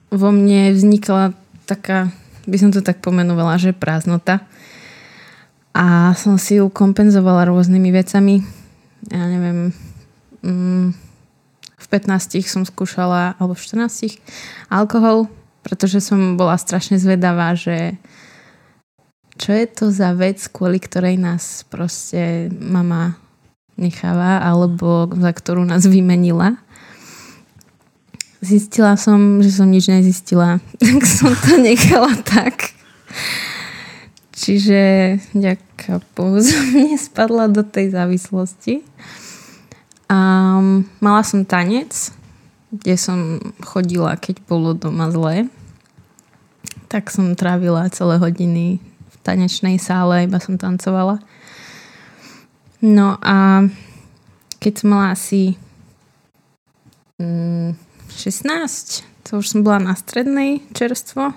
vo 0.09 0.29
mne 0.33 0.73
vznikla 0.73 1.37
taká, 1.69 2.09
by 2.49 2.57
som 2.57 2.71
to 2.73 2.81
tak 2.81 3.05
pomenovala, 3.05 3.61
že 3.61 3.77
prázdnota. 3.77 4.41
A 5.77 6.17
som 6.17 6.41
si 6.41 6.59
ju 6.59 6.73
kompenzovala 6.73 7.47
rôznymi 7.47 7.91
vecami. 7.93 8.41
Ja 9.13 9.29
neviem, 9.29 9.71
mm, 10.43 10.97
v 11.79 11.87
15 11.87 12.43
som 12.49 12.65
skúšala, 12.65 13.37
alebo 13.39 13.55
v 13.55 13.63
14 13.63 14.19
alkohol, 14.73 15.29
pretože 15.63 16.01
som 16.01 16.41
bola 16.41 16.57
strašne 16.57 16.97
zvedavá, 16.97 17.53
že 17.53 18.01
čo 19.39 19.55
je 19.55 19.67
to 19.71 19.95
za 19.95 20.17
vec, 20.19 20.43
kvôli 20.51 20.83
ktorej 20.83 21.15
nás 21.15 21.63
proste 21.71 22.51
mama 22.51 23.15
necháva, 23.79 24.43
alebo 24.43 25.07
za 25.15 25.31
ktorú 25.31 25.63
nás 25.63 25.87
vymenila. 25.87 26.59
Zistila 28.39 28.95
som, 28.95 29.43
že 29.43 29.51
som 29.51 29.67
nič 29.67 29.91
nezistila, 29.91 30.63
tak 30.83 31.03
som 31.03 31.35
to 31.35 31.59
nechala 31.59 32.15
tak. 32.23 32.71
Čiže 34.39 34.81
ďaká 35.35 35.99
Bohu 36.15 36.39
som 36.47 36.63
nespadla 36.71 37.51
do 37.51 37.67
tej 37.67 37.91
závislosti. 37.91 38.87
Um, 40.09 40.87
mala 41.03 41.27
som 41.27 41.43
tanec, 41.43 42.15
kde 42.71 42.95
som 42.95 43.43
chodila, 43.61 44.15
keď 44.15 44.41
bolo 44.47 44.73
doma 44.73 45.11
zle. 45.11 45.51
Tak 46.89 47.11
som 47.11 47.37
trávila 47.37 47.91
celé 47.93 48.17
hodiny 48.17 48.81
v 48.81 49.15
tanečnej 49.27 49.77
sále, 49.83 50.25
iba 50.25 50.41
som 50.41 50.57
tancovala. 50.57 51.21
No 52.79 53.19
a 53.19 53.67
keď 54.63 54.73
som 54.79 54.89
mala 54.95 55.13
asi 55.13 55.59
mm, 57.19 57.88
16, 58.19 59.07
to 59.31 59.39
už 59.39 59.47
som 59.47 59.61
bola 59.63 59.79
na 59.79 59.95
strednej 59.95 60.67
čerstvo, 60.75 61.31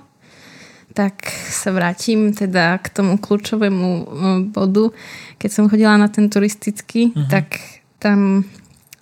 tak 0.92 1.30
sa 1.30 1.72
vrátim 1.72 2.36
teda 2.36 2.82
k 2.82 2.88
tomu 2.92 3.16
kľúčovému 3.22 3.90
e, 3.90 4.04
bodu. 4.52 4.92
Keď 5.40 5.50
som 5.54 5.70
chodila 5.72 5.96
na 5.96 6.12
ten 6.12 6.28
turistický, 6.28 7.16
uh-huh. 7.16 7.30
tak 7.32 7.62
tam 8.02 8.44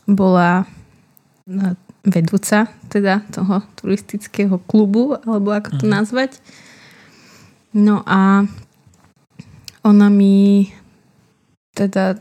bola 0.06 0.70
e, 1.50 1.74
vedúca 2.06 2.70
teda 2.94 3.26
toho 3.34 3.66
turistického 3.80 4.62
klubu, 4.70 5.18
alebo 5.26 5.56
ako 5.56 5.82
to 5.82 5.86
uh-huh. 5.88 5.96
nazvať. 5.98 6.38
No 7.74 8.06
a 8.06 8.46
ona 9.82 10.08
mi 10.12 10.70
teda 11.74 12.20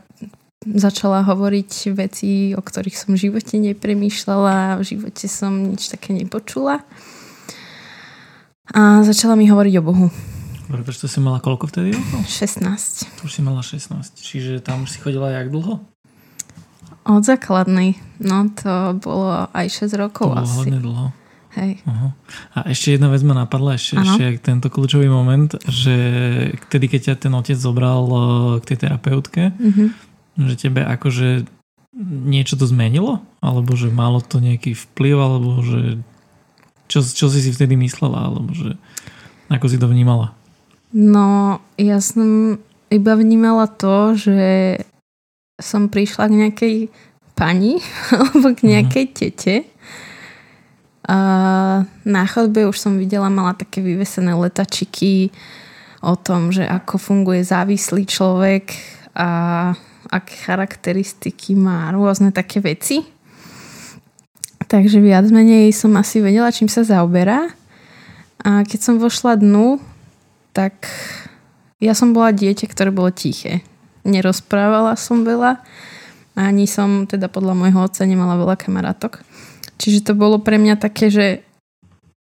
začala 0.65 1.23
hovoriť 1.23 1.71
veci, 1.95 2.51
o 2.51 2.59
ktorých 2.59 2.95
som 2.95 3.15
v 3.15 3.29
živote 3.29 3.55
nepremýšľala, 3.63 4.79
v 4.79 4.83
živote 4.83 5.25
som 5.31 5.71
nič 5.71 5.87
také 5.87 6.11
nepočula. 6.11 6.83
A 8.75 9.01
začala 9.01 9.39
mi 9.39 9.47
hovoriť 9.47 9.73
o 9.79 9.83
Bohu. 9.83 10.07
Prečo 10.69 11.09
si 11.09 11.17
mala 11.17 11.41
koľko 11.41 11.65
vtedy 11.65 11.97
rokov? 11.97 12.21
16. 12.29 13.17
To 13.17 13.21
už 13.25 13.31
si 13.33 13.41
mala 13.41 13.65
16. 13.65 13.89
Čiže 14.21 14.61
tam 14.61 14.85
už 14.85 14.93
si 14.93 14.97
chodila 15.01 15.33
jak 15.33 15.49
dlho? 15.49 15.81
Od 17.09 17.23
základnej. 17.25 17.97
No 18.21 18.45
to 18.53 18.93
bolo 19.01 19.49
aj 19.49 19.65
6 19.89 19.97
rokov 19.97 20.29
to 20.29 20.37
bolo 20.37 20.45
asi. 20.45 20.57
hodne 20.61 20.79
dlho. 20.83 21.07
Hej. 21.57 21.81
Uh-huh. 21.81 22.13
A 22.53 22.69
ešte 22.69 22.93
jedna 22.93 23.09
vec 23.09 23.25
ma 23.25 23.33
napadla, 23.33 23.73
ešte, 23.73 23.97
ešte 23.97 24.37
tento 24.37 24.69
kľúčový 24.69 25.09
moment, 25.09 25.49
že 25.65 25.97
vtedy, 26.69 26.85
keď 26.85 27.01
ťa 27.01 27.15
ten 27.25 27.33
otec 27.33 27.57
zobral 27.57 28.05
eh, 28.05 28.21
k 28.61 28.63
tej 28.69 28.77
terapeutke, 28.85 29.43
uh-huh. 29.57 29.89
Že 30.39 30.55
tebe 30.55 30.81
akože 30.87 31.43
niečo 32.23 32.55
to 32.55 32.63
zmenilo? 32.63 33.19
Alebo 33.43 33.75
že 33.75 33.91
malo 33.91 34.23
to 34.23 34.39
nejaký 34.39 34.75
vplyv? 34.75 35.15
Alebo 35.19 35.49
že 35.59 35.99
čo, 36.87 37.03
čo 37.03 37.27
si 37.27 37.43
si 37.43 37.51
vtedy 37.51 37.75
myslela? 37.75 38.31
Alebo 38.31 38.55
že 38.55 38.79
ako 39.51 39.65
si 39.67 39.77
to 39.81 39.91
vnímala? 39.91 40.31
No, 40.95 41.59
ja 41.75 41.99
som 41.99 42.57
iba 42.89 43.13
vnímala 43.13 43.69
to, 43.69 44.17
že 44.17 44.81
som 45.59 45.91
prišla 45.91 46.31
k 46.31 46.37
nejakej 46.45 46.75
pani 47.35 47.83
alebo 48.15 48.55
k 48.55 48.63
mhm. 48.63 48.69
nejakej 48.69 49.05
tete 49.11 49.55
a 51.09 51.19
na 52.05 52.23
chodbe 52.29 52.69
už 52.69 52.77
som 52.77 53.01
videla, 53.01 53.33
mala 53.33 53.57
také 53.57 53.81
vyvesené 53.81 54.37
letačiky 54.37 55.33
o 56.05 56.13
tom, 56.13 56.53
že 56.53 56.61
ako 56.69 57.01
funguje 57.01 57.41
závislý 57.41 58.05
človek 58.05 58.77
a 59.17 59.73
aké 60.09 60.35
charakteristiky 60.49 61.53
má 61.53 61.93
rôzne 61.93 62.33
také 62.33 62.59
veci. 62.59 63.05
Takže 64.69 65.01
viac 65.01 65.25
menej 65.29 65.73
som 65.73 65.93
asi 65.97 66.21
vedela, 66.21 66.53
čím 66.53 66.69
sa 66.69 66.85
zaoberá. 66.85 67.49
A 68.45 68.61
keď 68.65 68.79
som 68.81 68.95
vošla 69.01 69.37
dnu, 69.37 69.81
tak 70.53 70.85
ja 71.79 71.95
som 71.95 72.11
bola 72.11 72.35
dieťa, 72.35 72.69
ktoré 72.69 72.91
bolo 72.91 73.09
tiché. 73.09 73.63
Nerozprávala 74.03 74.99
som 74.99 75.23
veľa, 75.23 75.61
ani 76.35 76.67
som 76.67 77.07
teda 77.07 77.27
podľa 77.31 77.55
môjho 77.55 77.79
otca 77.83 78.03
nemala 78.05 78.39
veľa 78.39 78.55
kamarátok. 78.59 79.23
Čiže 79.79 80.11
to 80.11 80.13
bolo 80.15 80.39
pre 80.43 80.59
mňa 80.59 80.75
také, 80.75 81.07
že 81.07 81.43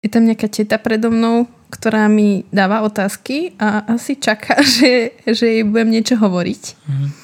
je 0.04 0.10
tam 0.12 0.28
nejaká 0.28 0.52
teta 0.52 0.76
predo 0.82 1.14
mnou, 1.14 1.48
ktorá 1.72 2.06
mi 2.12 2.46
dáva 2.54 2.86
otázky 2.86 3.58
a 3.58 3.88
asi 3.98 4.20
čaká, 4.20 4.62
že, 4.78 5.18
že 5.26 5.46
jej 5.48 5.64
budem 5.66 5.90
niečo 5.96 6.20
hovoriť. 6.20 6.64
Mm. 6.86 7.23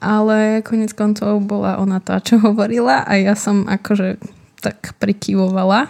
Ale 0.00 0.64
konec 0.64 0.96
koncov 0.96 1.44
bola 1.44 1.76
ona 1.76 2.00
tá, 2.00 2.20
čo 2.24 2.40
hovorila 2.46 3.04
a 3.04 3.20
ja 3.20 3.36
som 3.36 3.68
akože 3.68 4.16
tak 4.60 4.96
prikyvovala. 5.00 5.88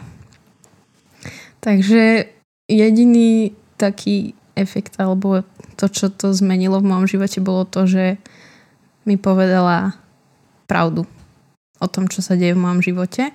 Takže 1.61 2.31
jediný 2.71 3.53
taký 3.79 4.35
efekt 4.55 4.97
alebo 4.99 5.43
to, 5.77 5.89
čo 5.89 6.13
to 6.13 6.35
zmenilo 6.37 6.83
v 6.83 6.89
mojom 6.91 7.07
živote 7.09 7.39
bolo 7.41 7.65
to, 7.65 7.89
že 7.89 8.05
mi 9.09 9.17
povedala 9.17 9.97
pravdu 10.69 11.09
o 11.81 11.87
tom, 11.89 12.07
čo 12.07 12.21
sa 12.21 12.37
deje 12.37 12.53
v 12.53 12.63
mojom 12.63 12.81
živote 12.85 13.33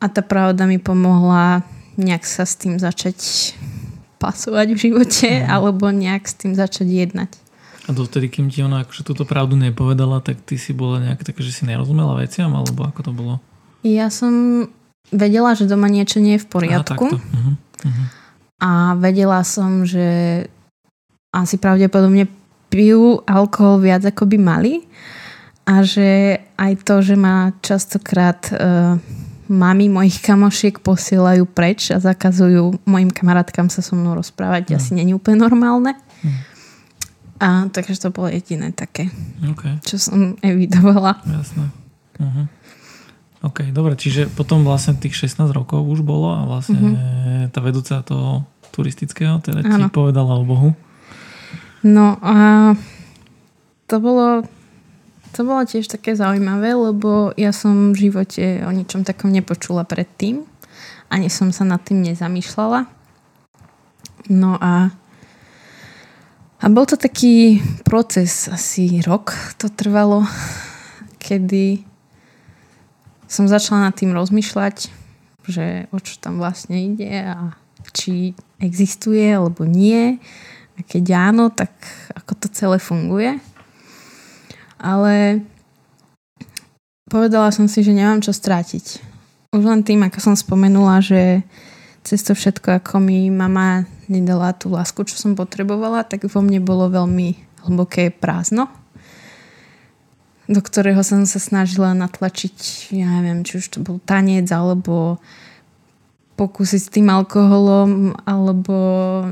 a 0.00 0.04
tá 0.08 0.20
pravda 0.20 0.68
mi 0.68 0.76
pomohla 0.76 1.64
nejak 1.96 2.24
sa 2.28 2.44
s 2.44 2.60
tým 2.60 2.76
začať 2.76 3.52
pasovať 4.20 4.76
v 4.76 4.82
živote 4.88 5.28
mm. 5.40 5.48
alebo 5.48 5.88
nejak 5.92 6.24
s 6.24 6.34
tým 6.36 6.52
začať 6.52 6.88
jednať. 6.88 7.30
A 7.86 7.94
dovtedy, 7.94 8.26
kým 8.26 8.50
ti 8.50 8.66
ona 8.66 8.82
akože 8.82 9.06
túto 9.06 9.22
pravdu 9.22 9.54
nepovedala, 9.54 10.18
tak 10.18 10.42
ty 10.42 10.58
si 10.58 10.74
bola 10.74 10.98
nejak 10.98 11.22
taká, 11.22 11.38
že 11.38 11.54
si 11.54 11.62
nerozumela 11.62 12.18
veciam, 12.18 12.50
alebo 12.50 12.82
ako 12.82 13.00
to 13.06 13.12
bolo? 13.14 13.34
Ja 13.86 14.10
som 14.10 14.66
vedela, 15.14 15.54
že 15.54 15.70
doma 15.70 15.86
niečo 15.86 16.18
nie 16.18 16.34
je 16.34 16.42
v 16.42 16.50
poriadku. 16.50 17.06
Aha, 17.06 17.14
uh-huh, 17.14 17.54
uh-huh. 17.86 18.06
A 18.58 18.70
vedela 18.98 19.38
som, 19.46 19.86
že 19.86 20.42
asi 21.30 21.60
pravdepodobne 21.60 22.26
pijú 22.72 23.22
alkohol 23.28 23.78
viac 23.84 24.02
ako 24.02 24.26
by 24.34 24.38
mali 24.40 24.74
a 25.68 25.86
že 25.86 26.40
aj 26.58 26.72
to, 26.82 27.04
že 27.04 27.14
ma 27.14 27.54
častokrát 27.62 28.50
uh, 28.50 28.98
mami 29.46 29.86
mojich 29.86 30.18
kamošiek 30.22 30.82
posielajú 30.82 31.46
preč 31.46 31.94
a 31.94 32.02
zakazujú 32.02 32.82
mojim 32.86 33.14
kamarátkam 33.14 33.70
sa 33.70 33.82
so 33.82 33.94
mnou 33.94 34.18
rozprávať. 34.18 34.70
Mm. 34.70 34.74
Asi 34.74 34.90
není 34.94 35.12
úplne 35.14 35.42
normálne. 35.46 35.94
Mm. 36.22 36.55
A 37.36 37.68
takže 37.68 38.00
to 38.00 38.08
bolo 38.08 38.32
jediné 38.32 38.72
také, 38.72 39.12
okay. 39.44 39.76
čo 39.84 40.00
som 40.00 40.40
evidovala. 40.40 41.20
Jasné. 41.24 41.68
Uh-huh. 42.16 42.46
OK, 43.44 43.68
dobre, 43.76 43.92
čiže 43.94 44.32
potom 44.32 44.64
vlastne 44.64 44.96
tých 44.96 45.14
16 45.28 45.52
rokov 45.52 45.84
už 45.84 46.00
bolo 46.00 46.32
a 46.32 46.48
vlastne 46.48 46.80
uh-huh. 46.80 47.52
tá 47.52 47.60
vedúca 47.60 48.00
toho 48.00 48.48
turistického 48.72 49.40
teda 49.44 49.64
ti 49.64 49.72
ano. 49.72 49.92
povedala 49.92 50.36
o 50.36 50.44
Bohu. 50.44 50.70
No 51.84 52.18
a 52.24 52.72
to 53.86 53.96
bolo 54.02 54.42
to 55.36 55.44
bolo 55.44 55.68
tiež 55.68 55.92
také 55.92 56.16
zaujímavé, 56.16 56.72
lebo 56.72 57.28
ja 57.36 57.52
som 57.52 57.92
v 57.92 58.08
živote 58.08 58.64
o 58.64 58.72
ničom 58.72 59.04
takom 59.04 59.28
nepočula 59.28 59.84
predtým. 59.84 60.48
Ani 61.12 61.28
som 61.28 61.52
sa 61.52 61.68
nad 61.68 61.84
tým 61.84 62.00
nezamýšľala. 62.00 62.88
No 64.32 64.56
a 64.56 64.96
a 66.60 66.64
bol 66.72 66.88
to 66.88 66.96
taký 66.96 67.60
proces, 67.84 68.48
asi 68.48 69.02
rok 69.04 69.32
to 69.60 69.68
trvalo, 69.68 70.24
kedy 71.20 71.84
som 73.26 73.50
začala 73.50 73.90
nad 73.90 73.94
tým 73.94 74.14
rozmýšľať, 74.14 74.88
že 75.46 75.90
o 75.92 75.98
čo 76.00 76.16
tam 76.22 76.38
vlastne 76.40 76.78
ide 76.78 77.26
a 77.26 77.54
či 77.92 78.32
existuje 78.62 79.24
alebo 79.30 79.66
nie. 79.66 80.18
A 80.76 80.80
keď 80.84 81.32
áno, 81.32 81.48
tak 81.48 81.72
ako 82.12 82.32
to 82.36 82.46
celé 82.52 82.76
funguje 82.76 83.40
ale 84.80 85.40
povedala 87.08 87.48
som 87.52 87.68
si, 87.68 87.80
že 87.80 87.96
nemám 87.96 88.20
čo 88.20 88.32
strátiť. 88.32 89.00
Už 89.56 89.64
len 89.64 89.80
tým, 89.86 90.04
ako 90.04 90.18
som 90.20 90.34
spomenula, 90.36 91.00
že 91.00 91.40
cez 92.04 92.20
to 92.22 92.36
všetko, 92.36 92.82
ako 92.82 93.00
mi 93.00 93.32
mama 93.32 93.88
nedala 94.08 94.54
tú 94.56 94.72
lásku, 94.72 95.02
čo 95.04 95.16
som 95.18 95.38
potrebovala, 95.38 96.06
tak 96.06 96.26
vo 96.26 96.40
mne 96.42 96.62
bolo 96.62 96.90
veľmi 96.90 97.36
hlboké 97.66 98.14
prázdno, 98.14 98.70
do 100.46 100.60
ktorého 100.62 101.02
som 101.02 101.26
sa 101.26 101.42
snažila 101.42 101.90
natlačiť, 101.94 102.90
ja 102.94 103.08
neviem, 103.18 103.42
či 103.42 103.58
už 103.58 103.66
to 103.66 103.78
bol 103.82 103.98
tanec, 103.98 104.46
alebo 104.54 105.18
pokúsiť 106.38 106.80
s 106.80 106.92
tým 106.92 107.08
alkoholom, 107.10 108.14
alebo 108.28 108.76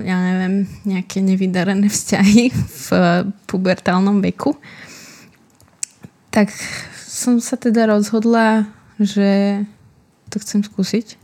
ja 0.02 0.18
neviem, 0.18 0.66
nejaké 0.88 1.22
nevydarené 1.22 1.86
vzťahy 1.86 2.50
v 2.54 2.86
pubertálnom 3.46 4.18
veku 4.24 4.56
tak 6.34 6.50
som 6.98 7.38
sa 7.38 7.54
teda 7.54 7.86
rozhodla, 7.86 8.66
že 8.98 9.62
to 10.34 10.42
chcem 10.42 10.66
skúsiť. 10.66 11.14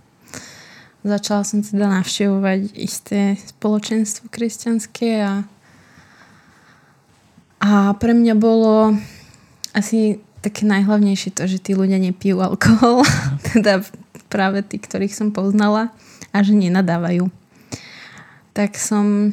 Začala 1.00 1.48
som 1.48 1.64
teda 1.64 1.88
navštevovať 1.88 2.76
isté 2.76 3.40
spoločenstvo 3.40 4.28
kresťanské 4.28 5.24
a, 5.24 5.48
a 7.64 7.96
pre 7.96 8.12
mňa 8.12 8.34
bolo 8.36 8.92
asi 9.72 10.20
také 10.44 10.68
najhlavnejšie 10.68 11.32
to, 11.32 11.48
že 11.48 11.60
tí 11.60 11.72
ľudia 11.72 11.96
nepijú 11.96 12.44
alkohol, 12.44 13.00
teda 13.56 13.80
práve 14.28 14.60
tí, 14.60 14.76
ktorých 14.76 15.16
som 15.16 15.32
poznala 15.32 15.88
a 16.36 16.44
že 16.44 16.52
nenadávajú. 16.52 17.32
Tak 18.52 18.76
som 18.76 19.32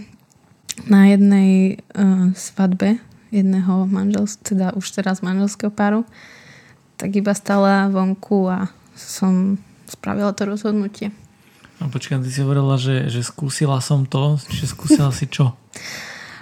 na 0.88 1.12
jednej 1.12 1.84
uh, 1.98 2.32
svadbe 2.32 3.02
jedného 3.28 3.92
manželstva, 3.92 4.44
teda 4.46 4.68
už 4.80 4.86
teraz 4.96 5.20
manželského 5.20 5.68
páru, 5.68 6.08
tak 6.96 7.12
iba 7.12 7.36
stala 7.36 7.92
vonku 7.92 8.48
a 8.48 8.72
som 8.96 9.60
spravila 9.84 10.32
to 10.32 10.48
rozhodnutie. 10.48 11.12
A 11.78 11.90
počkaj, 11.90 12.26
ty 12.26 12.30
si 12.34 12.42
hovorila, 12.42 12.76
že, 12.82 13.10
že 13.14 13.22
skúsila 13.22 13.78
som 13.82 14.10
to, 14.10 14.42
čiže 14.50 14.74
skúsila 14.74 15.14
si 15.14 15.30
čo? 15.30 15.54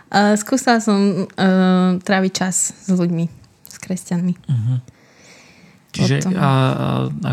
Uh, 0.08 0.36
skúsila 0.42 0.80
som 0.80 1.28
uh, 1.28 2.00
tráviť 2.00 2.32
čas 2.32 2.72
s 2.72 2.92
ľuďmi, 2.92 3.26
s 3.68 3.76
kresťanmi. 3.80 4.34
Uh-huh. 4.48 4.78
Čiže 5.96 6.28
a, 6.36 6.40
a 6.40 6.50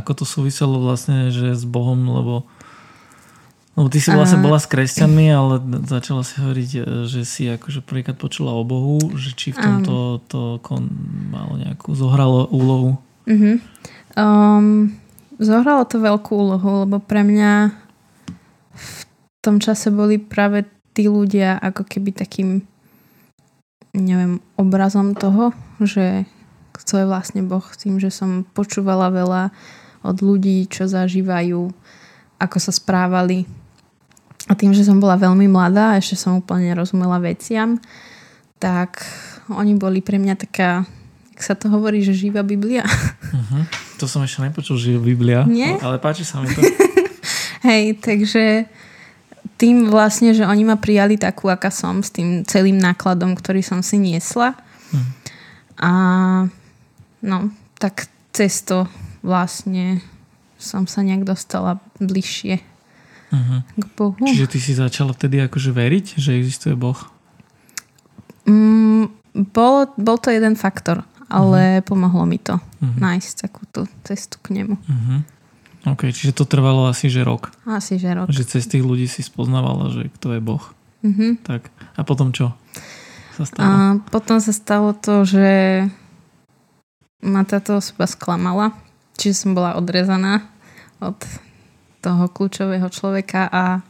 ako 0.03 0.23
to 0.23 0.25
súviselo 0.27 0.79
vlastne, 0.79 1.35
že 1.35 1.59
s 1.59 1.67
Bohom, 1.67 1.99
lebo 1.99 2.35
lebo 3.73 3.89
ty 3.89 4.05
si 4.05 4.13
vlastne 4.13 4.45
bola 4.45 4.61
s 4.61 4.69
kresťanmi, 4.69 5.27
ale 5.33 5.55
začala 5.89 6.21
si 6.29 6.37
hovoriť, 6.37 6.71
že 7.09 7.25
si 7.25 7.49
akože 7.49 7.81
prvýkrát 7.81 8.21
počula 8.21 8.53
o 8.53 8.69
Bohu, 8.69 9.01
že 9.17 9.33
či 9.33 9.57
v 9.57 9.65
tomto 9.65 10.21
to 10.29 10.41
kon 10.61 10.93
malo 11.33 11.57
nejakú, 11.57 11.97
zohralo 11.97 12.53
úlohu. 12.53 13.01
Uh-huh. 13.25 13.57
Um, 14.13 14.93
zohralo 15.41 15.89
to 15.89 16.05
veľkú 16.05 16.37
úlohu, 16.37 16.85
lebo 16.85 17.01
pre 17.01 17.25
mňa 17.25 17.82
tom 19.43 19.59
čase 19.59 19.91
boli 19.91 20.23
práve 20.23 20.65
tí 20.95 21.11
ľudia 21.11 21.59
ako 21.59 21.83
keby 21.85 22.15
takým 22.15 22.63
neviem, 23.93 24.41
obrazom 24.57 25.13
toho, 25.13 25.53
že 25.83 26.25
kto 26.73 27.05
je 27.05 27.07
vlastne 27.11 27.45
Boh 27.45 27.65
tým, 27.77 28.01
že 28.01 28.09
som 28.09 28.49
počúvala 28.57 29.13
veľa 29.13 29.53
od 30.03 30.17
ľudí, 30.25 30.65
čo 30.67 30.89
zažívajú, 30.89 31.69
ako 32.41 32.57
sa 32.57 32.73
správali 32.73 33.45
a 34.51 34.57
tým, 34.59 34.75
že 34.75 34.83
som 34.83 34.99
bola 34.99 35.21
veľmi 35.21 35.47
mladá 35.47 35.95
a 35.95 36.01
ešte 36.01 36.19
som 36.19 36.41
úplne 36.41 36.73
nerozumela 36.73 37.21
veciam, 37.23 37.79
tak 38.59 39.05
oni 39.53 39.79
boli 39.79 40.03
pre 40.03 40.19
mňa 40.19 40.35
taká, 40.35 40.83
ak 41.37 41.41
sa 41.45 41.55
to 41.55 41.71
hovorí, 41.71 42.03
že 42.03 42.17
živá 42.17 42.43
Biblia. 42.43 42.83
Uh-huh. 42.83 43.63
To 44.03 44.11
som 44.11 44.25
ešte 44.25 44.43
nepočul, 44.43 44.81
živá 44.81 44.99
Biblia. 44.99 45.47
Nie? 45.47 45.79
Ale 45.79 46.03
páči 46.03 46.27
sa 46.27 46.43
mi 46.43 46.51
to. 46.51 46.59
Hej, 47.69 48.03
takže 48.03 48.67
tým 49.63 49.87
vlastne, 49.95 50.35
že 50.35 50.43
oni 50.43 50.67
ma 50.67 50.75
prijali 50.75 51.15
takú, 51.15 51.47
aká 51.47 51.71
som, 51.71 52.03
s 52.03 52.11
tým 52.11 52.43
celým 52.43 52.83
nákladom, 52.83 53.39
ktorý 53.39 53.63
som 53.63 53.79
si 53.79 53.95
niesla. 54.03 54.59
Uh-huh. 54.91 55.07
A 55.79 55.93
no, 57.23 57.55
tak 57.79 58.11
cez 58.35 58.67
to 58.67 58.91
vlastne 59.23 60.03
som 60.59 60.91
sa 60.91 61.07
nejak 61.07 61.23
dostala 61.23 61.79
bližšie 62.03 62.59
uh-huh. 62.59 63.63
k 63.63 63.85
Bohu. 63.95 64.27
Čiže 64.27 64.51
ty 64.51 64.59
si 64.59 64.75
začala 64.75 65.15
vtedy 65.15 65.39
akože 65.47 65.71
veriť, 65.71 66.19
že 66.19 66.35
existuje 66.35 66.75
Boh? 66.75 66.99
Mm, 68.51 69.15
bol, 69.55 69.87
bol 69.95 70.19
to 70.19 70.35
jeden 70.35 70.59
faktor, 70.59 71.07
ale 71.31 71.79
uh-huh. 71.79 71.87
pomohlo 71.87 72.27
mi 72.27 72.43
to 72.43 72.59
uh-huh. 72.59 72.99
nájsť 72.99 73.47
takú 73.47 73.63
tú 73.71 73.87
cestu 74.03 74.43
k 74.43 74.59
nemu. 74.59 74.75
Uh-huh. 74.75 75.23
OK, 75.83 76.15
čiže 76.15 76.31
to 76.31 76.47
trvalo 76.47 76.87
asi 76.87 77.11
že 77.11 77.27
rok. 77.27 77.51
Asi 77.67 77.99
že 77.99 78.15
rok. 78.15 78.31
Že 78.31 78.43
cez 78.47 78.71
tých 78.71 78.87
ľudí 78.87 79.11
si 79.11 79.27
spoznávala, 79.27 79.91
že 79.91 80.07
kto 80.15 80.39
je 80.39 80.41
Boh. 80.41 80.63
Uh-huh. 81.03 81.35
Tak. 81.43 81.75
A 81.99 82.07
potom 82.07 82.31
čo 82.31 82.55
sa 83.35 83.43
stalo? 83.43 83.67
A 83.67 83.75
potom 84.07 84.39
sa 84.39 84.55
stalo 84.55 84.95
to, 84.95 85.27
že 85.27 85.51
ma 87.23 87.43
táto 87.43 87.83
osoba 87.83 88.07
sklamala. 88.07 88.71
Čiže 89.19 89.35
som 89.47 89.51
bola 89.59 89.75
odrezaná 89.75 90.47
od 91.03 91.19
toho 92.03 92.31
kľúčového 92.31 92.87
človeka 92.91 93.51
a, 93.51 93.83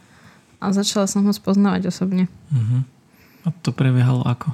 a 0.61 0.65
začala 0.73 1.05
som 1.05 1.25
ho 1.25 1.33
spoznávať 1.33 1.93
osobne. 1.93 2.25
Uh-huh. 2.49 2.81
A 3.43 3.51
to 3.61 3.69
prebiehalo 3.69 4.25
ako? 4.25 4.49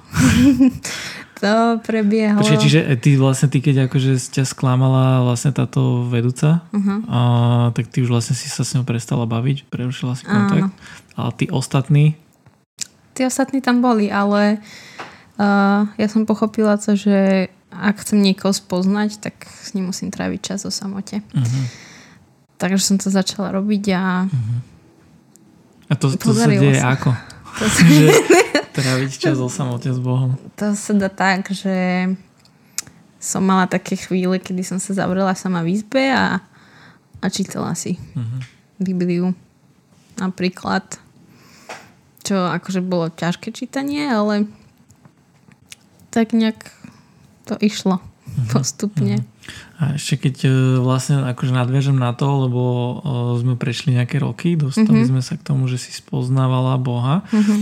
to 1.39 1.79
prebiehalo... 1.87 2.43
Počkej, 2.43 2.59
čiže 2.59 2.79
ty 2.99 3.15
vlastne, 3.15 3.47
ty 3.47 3.63
keď 3.63 3.87
akože 3.87 4.19
ťa 4.19 4.43
sklamala 4.43 5.23
vlastne 5.23 5.55
táto 5.55 6.03
vedúca, 6.11 6.67
uh-huh. 6.75 6.99
a, 7.07 7.19
tak 7.71 7.87
ty 7.87 8.03
už 8.03 8.11
vlastne 8.11 8.35
si 8.35 8.51
sa 8.51 8.67
s 8.67 8.75
ňou 8.75 8.83
prestala 8.83 9.23
baviť, 9.23 9.71
prerušila 9.71 10.19
si 10.19 10.27
kontakt. 10.27 10.67
Áno. 10.67 10.75
Ale 11.15 11.31
tí 11.39 11.47
ostatní? 11.47 12.19
Tí 13.15 13.23
ostatní 13.23 13.63
tam 13.63 13.79
boli, 13.79 14.11
ale 14.11 14.59
uh, 15.39 15.87
ja 15.95 16.07
som 16.11 16.27
pochopila 16.27 16.75
to, 16.75 16.99
že 16.99 17.47
ak 17.71 18.03
chcem 18.03 18.19
niekoho 18.19 18.51
spoznať, 18.51 19.23
tak 19.23 19.47
s 19.47 19.71
ním 19.71 19.95
musím 19.95 20.11
tráviť 20.11 20.39
čas 20.43 20.67
o 20.67 20.71
samote. 20.71 21.23
Uh-huh. 21.23 21.65
Takže 22.59 22.83
som 22.83 22.95
to 22.99 23.07
začala 23.07 23.55
robiť 23.55 23.83
a... 23.95 24.27
Uh-huh. 24.27 24.59
A 25.89 25.93
to, 25.95 26.11
to 26.19 26.35
sa 26.35 26.51
deje 26.51 26.77
sa. 26.77 26.99
ako? 26.99 27.15
To 27.57 27.65
sa... 27.65 27.81
že 27.95 28.07
tráviť 28.79 29.11
čas 29.19 29.37
o 29.37 29.51
samote 29.51 29.91
s 29.91 29.99
Bohom. 29.99 30.39
To 30.57 30.73
sa 30.73 30.93
dá 30.95 31.11
tak, 31.11 31.51
že 31.51 32.07
som 33.19 33.43
mala 33.43 33.67
také 33.67 33.99
chvíle, 33.99 34.39
kedy 34.39 34.63
som 34.63 34.79
sa 34.79 34.95
zavrela 34.95 35.35
sama 35.35 35.59
v 35.61 35.75
izbe 35.75 36.07
a, 36.09 36.39
a 37.19 37.25
čítala 37.27 37.75
si 37.75 37.99
uh-huh. 37.99 38.41
Bibliu. 38.79 39.35
Napríklad. 40.15 40.83
Čo 42.23 42.47
akože 42.47 42.83
bolo 42.83 43.11
ťažké 43.11 43.51
čítanie, 43.51 44.07
ale 44.07 44.47
tak 46.11 46.31
nejak 46.35 46.71
to 47.47 47.55
išlo. 47.59 48.03
Postupne. 48.47 49.15
Uh-huh. 49.19 49.37
A 49.79 49.83
ešte 49.97 50.29
keď 50.29 50.35
e, 50.45 50.51
vlastne 50.79 51.25
akože 51.25 51.55
nadviažem 51.55 51.97
na 51.97 52.13
to, 52.13 52.47
lebo 52.47 52.61
e, 52.63 52.93
sme 53.41 53.53
prešli 53.57 53.97
nejaké 53.97 54.21
roky, 54.21 54.53
dostali 54.59 55.03
mm-hmm. 55.03 55.11
sme 55.11 55.21
sa 55.23 55.35
k 55.39 55.45
tomu, 55.45 55.65
že 55.65 55.81
si 55.81 55.91
spoznávala 55.95 56.77
Boha, 56.77 57.25
mm-hmm. 57.31 57.61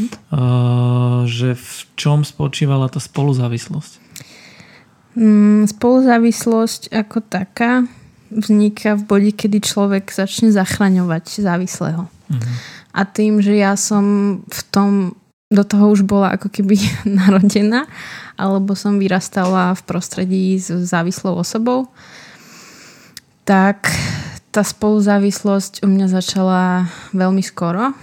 že 1.30 1.56
v 1.56 1.72
čom 1.96 2.28
spočívala 2.28 2.92
tá 2.92 3.00
spoluzávislosť? 3.00 3.92
Mm, 5.18 5.66
spoluzávislosť 5.72 6.94
ako 6.94 7.18
taká 7.26 7.88
vzniká 8.30 9.00
v 9.00 9.04
bode, 9.08 9.32
kedy 9.32 9.64
človek 9.64 10.12
začne 10.12 10.52
zachraňovať 10.52 11.42
závislého. 11.42 12.06
Mm-hmm. 12.06 12.56
A 12.98 13.02
tým, 13.06 13.40
že 13.40 13.56
ja 13.56 13.78
som 13.78 14.04
v 14.44 14.62
tom 14.74 15.16
do 15.48 15.64
toho 15.64 15.96
už 15.96 16.04
bola 16.04 16.36
ako 16.36 16.52
keby 16.52 16.76
narodená 17.20 17.88
alebo 18.38 18.78
som 18.78 19.02
vyrastala 19.02 19.74
v 19.74 19.82
prostredí 19.88 20.62
s 20.62 20.70
závislou 20.70 21.42
osobou, 21.42 21.90
tak 23.48 23.90
tá 24.54 24.62
spoluzávislosť 24.62 25.82
u 25.82 25.88
mňa 25.90 26.08
začala 26.10 26.86
veľmi 27.18 27.42
skoro. 27.42 27.98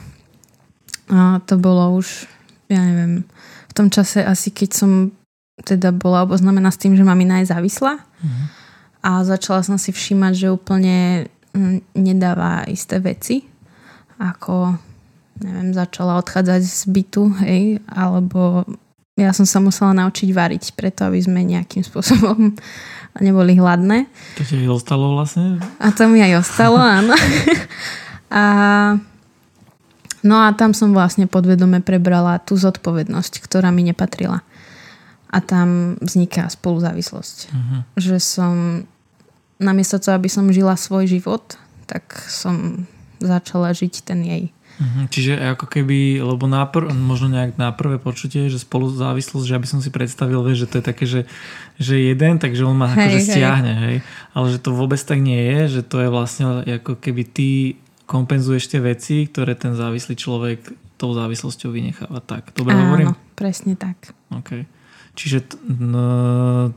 A 1.12 1.38
to 1.44 1.54
bolo 1.60 2.00
už, 2.00 2.26
ja 2.66 2.80
neviem, 2.82 3.22
v 3.70 3.72
tom 3.76 3.92
čase 3.92 4.24
asi 4.24 4.50
keď 4.50 4.70
som 4.72 4.90
teda 5.62 5.94
bola 5.94 6.26
oboznamená 6.26 6.74
s 6.74 6.80
tým, 6.82 6.98
že 6.98 7.06
iná 7.06 7.38
je 7.42 7.50
závislá. 7.50 8.02
Mm. 8.02 8.44
A 9.04 9.10
začala 9.22 9.62
som 9.62 9.78
si 9.78 9.94
všímať, 9.94 10.32
že 10.34 10.54
úplne 10.54 11.28
mm, 11.54 11.94
nedáva 11.94 12.66
isté 12.66 12.98
veci. 12.98 13.46
Ako, 14.18 14.74
neviem, 15.40 15.74
začala 15.74 16.20
odchádzať 16.22 16.62
z 16.62 16.82
bytu, 16.90 17.24
hej, 17.42 17.82
alebo 17.90 18.62
ja 19.14 19.30
som 19.30 19.46
sa 19.46 19.62
musela 19.62 19.94
naučiť 19.94 20.34
variť, 20.34 20.64
preto 20.74 21.06
aby 21.06 21.22
sme 21.22 21.46
nejakým 21.46 21.86
spôsobom 21.86 22.54
neboli 23.26 23.54
hladné. 23.54 24.10
To 24.38 24.42
ti 24.42 24.66
aj 24.66 24.70
ostalo 24.74 25.14
vlastne? 25.14 25.62
A 25.78 25.94
to 25.94 26.10
mi 26.10 26.18
aj 26.18 26.42
ostalo, 26.42 26.82
áno. 26.82 27.14
a, 28.34 28.44
no 30.26 30.36
a 30.42 30.50
tam 30.58 30.74
som 30.74 30.90
vlastne 30.90 31.30
podvedome 31.30 31.78
prebrala 31.78 32.42
tú 32.42 32.58
zodpovednosť, 32.58 33.38
ktorá 33.38 33.70
mi 33.70 33.86
nepatrila. 33.86 34.42
A 35.34 35.38
tam 35.42 35.98
vzniká 35.98 36.46
spoluzávislosť. 36.46 37.36
Uh-huh. 37.50 37.80
Že 37.98 38.16
som 38.22 38.54
namiesto 39.58 39.98
toho, 39.98 40.14
aby 40.14 40.30
som 40.30 40.50
žila 40.50 40.78
svoj 40.78 41.10
život, 41.10 41.58
tak 41.86 42.06
som 42.30 42.86
začala 43.22 43.70
žiť 43.74 43.94
ten 44.06 44.20
jej. 44.22 44.44
Mhm, 44.74 45.06
čiže 45.06 45.38
ako 45.54 45.70
keby, 45.70 46.18
lebo 46.18 46.50
nápr- 46.50 46.90
možno 46.90 47.30
nejak 47.30 47.54
na 47.54 47.70
prvé 47.70 48.02
počutie, 48.02 48.50
že 48.50 48.58
spolu 48.58 48.90
závislosť, 48.90 49.46
že 49.46 49.54
aby 49.54 49.68
som 49.70 49.78
si 49.78 49.94
predstavil, 49.94 50.42
vieš, 50.42 50.66
že 50.66 50.70
to 50.70 50.76
je 50.82 50.84
také, 50.84 51.04
že, 51.06 51.20
že 51.78 51.94
jeden, 51.94 52.42
takže 52.42 52.66
on 52.66 52.74
ma 52.74 52.90
hej, 52.90 52.98
akože 52.98 53.18
stiahne, 53.22 53.72
hej. 53.86 53.96
Ale 54.34 54.46
že 54.50 54.58
to 54.58 54.74
vôbec 54.74 54.98
tak 54.98 55.22
nie 55.22 55.38
je, 55.38 55.78
že 55.78 55.82
to 55.86 56.02
je 56.02 56.08
vlastne 56.10 56.66
ako 56.66 56.98
keby 56.98 57.22
ty 57.22 57.48
kompenzuješ 58.10 58.66
tie 58.66 58.80
veci, 58.82 59.30
ktoré 59.30 59.54
ten 59.54 59.78
závislý 59.78 60.18
človek 60.18 60.58
tou 60.98 61.14
závislosťou 61.14 61.70
vynecháva. 61.70 62.18
Tak, 62.18 62.54
dobre 62.58 62.74
Áno, 62.74 62.90
hovorím? 62.90 63.08
presne 63.38 63.78
tak. 63.78 64.10
OK. 64.34 64.66
Čiže 65.14 65.38
t- 65.54 65.58
no, 65.70 66.74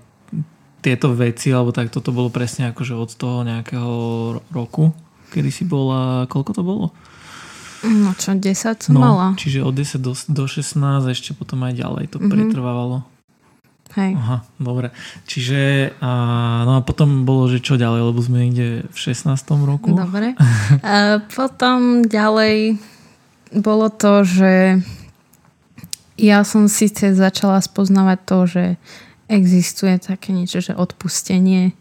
tieto 0.85 1.11
veci, 1.17 1.49
alebo 1.49 1.73
tak 1.73 1.89
toto 1.89 2.13
bolo 2.13 2.29
presne 2.29 2.69
akože 2.69 2.93
od 2.93 3.09
toho 3.17 3.41
nejakého 3.41 3.93
roku, 4.53 4.93
kedy 5.33 5.49
si 5.49 5.63
bola, 5.65 6.29
koľko 6.29 6.51
to 6.53 6.63
bolo? 6.63 6.87
No 7.85 8.13
čo, 8.17 8.33
10 8.33 8.89
som 8.89 8.93
no, 8.95 9.01
mala. 9.01 9.27
Čiže 9.37 9.61
od 9.61 9.75
10 9.75 10.01
do, 10.01 10.13
do 10.13 10.43
16 10.49 10.77
a 10.81 11.09
ešte 11.13 11.37
potom 11.37 11.61
aj 11.67 11.73
ďalej 11.77 12.03
to 12.09 12.17
mm-hmm. 12.17 12.31
pretrvávalo. 12.31 13.05
Hej. 13.97 14.13
Aha, 14.13 14.45
dobre. 14.61 14.93
Čiže 15.25 15.93
a, 16.03 16.11
no 16.69 16.77
a 16.77 16.81
potom 16.85 17.25
bolo, 17.25 17.49
že 17.49 17.63
čo 17.63 17.81
ďalej, 17.81 18.13
lebo 18.13 18.19
sme 18.21 18.53
ide 18.53 18.85
v 18.85 18.97
16. 18.97 19.33
roku. 19.65 19.95
Dobre. 19.97 20.37
a 20.85 21.17
potom 21.33 22.05
ďalej 22.05 22.77
bolo 23.57 23.87
to, 23.89 24.21
že 24.21 24.83
ja 26.17 26.41
som 26.45 26.69
síce 26.69 27.13
začala 27.13 27.61
spoznávať 27.61 28.19
to, 28.25 28.37
že 28.45 28.63
existuje 29.29 29.97
také 30.01 30.33
niečo, 30.33 30.59
že 30.59 30.73
odpustenie 30.77 31.77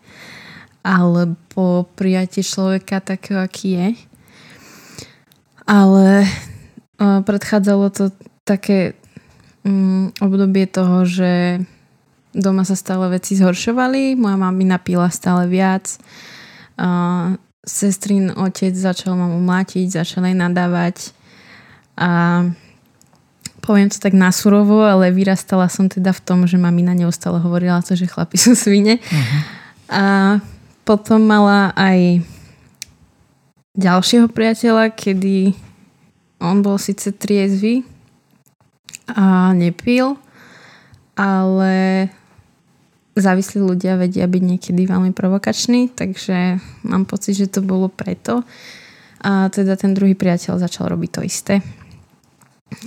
alebo 0.86 1.90
prijatie 1.98 2.46
človeka 2.46 3.02
takého, 3.02 3.42
aký 3.42 3.74
je. 3.74 3.88
Ale 5.66 6.24
predchádzalo 6.96 7.90
to 7.90 8.14
také 8.46 8.94
um, 9.66 10.14
obdobie 10.22 10.70
toho, 10.70 11.02
že 11.02 11.58
doma 12.30 12.62
sa 12.62 12.78
stále 12.78 13.10
veci 13.10 13.34
zhoršovali, 13.34 14.14
moja 14.14 14.38
mamina 14.38 14.78
pila 14.78 15.10
stále 15.10 15.50
viac, 15.50 15.98
sestrin 17.66 18.30
otec 18.30 18.76
začal 18.76 19.18
mamu 19.18 19.42
mlátiť, 19.42 19.98
začal 20.04 20.28
aj 20.30 20.36
nadávať 20.38 20.96
a 21.96 22.44
poviem 23.64 23.90
to 23.90 23.98
tak 23.98 24.14
nasurovo, 24.14 24.86
ale 24.86 25.10
vyrastala 25.10 25.66
som 25.66 25.90
teda 25.90 26.14
v 26.14 26.22
tom, 26.22 26.46
že 26.46 26.60
mamina 26.60 26.94
neustále 26.94 27.42
hovorila 27.42 27.82
to, 27.82 27.98
že 27.98 28.06
chlapi 28.06 28.38
sú 28.38 28.54
svine. 28.54 29.02
Uh-huh. 29.02 29.40
A 29.90 30.04
potom 30.86 31.26
mala 31.26 31.74
aj 31.74 32.22
ďalšieho 33.76 34.32
priateľa, 34.32 34.92
kedy 34.96 35.52
on 36.40 36.60
bol 36.64 36.76
síce 36.80 37.12
triezvy 37.12 37.84
a 39.12 39.52
nepil, 39.52 40.16
ale 41.16 42.08
závislí 43.16 43.64
ľudia 43.64 43.96
vedia 43.96 44.28
byť 44.28 44.42
niekedy 44.44 44.82
veľmi 44.84 45.16
provokační, 45.16 45.96
takže 45.96 46.60
mám 46.84 47.08
pocit, 47.08 47.36
že 47.36 47.48
to 47.48 47.64
bolo 47.64 47.88
preto. 47.88 48.44
A 49.24 49.48
teda 49.48 49.80
ten 49.80 49.96
druhý 49.96 50.12
priateľ 50.12 50.60
začal 50.60 50.92
robiť 50.92 51.10
to 51.10 51.20
isté. 51.24 51.54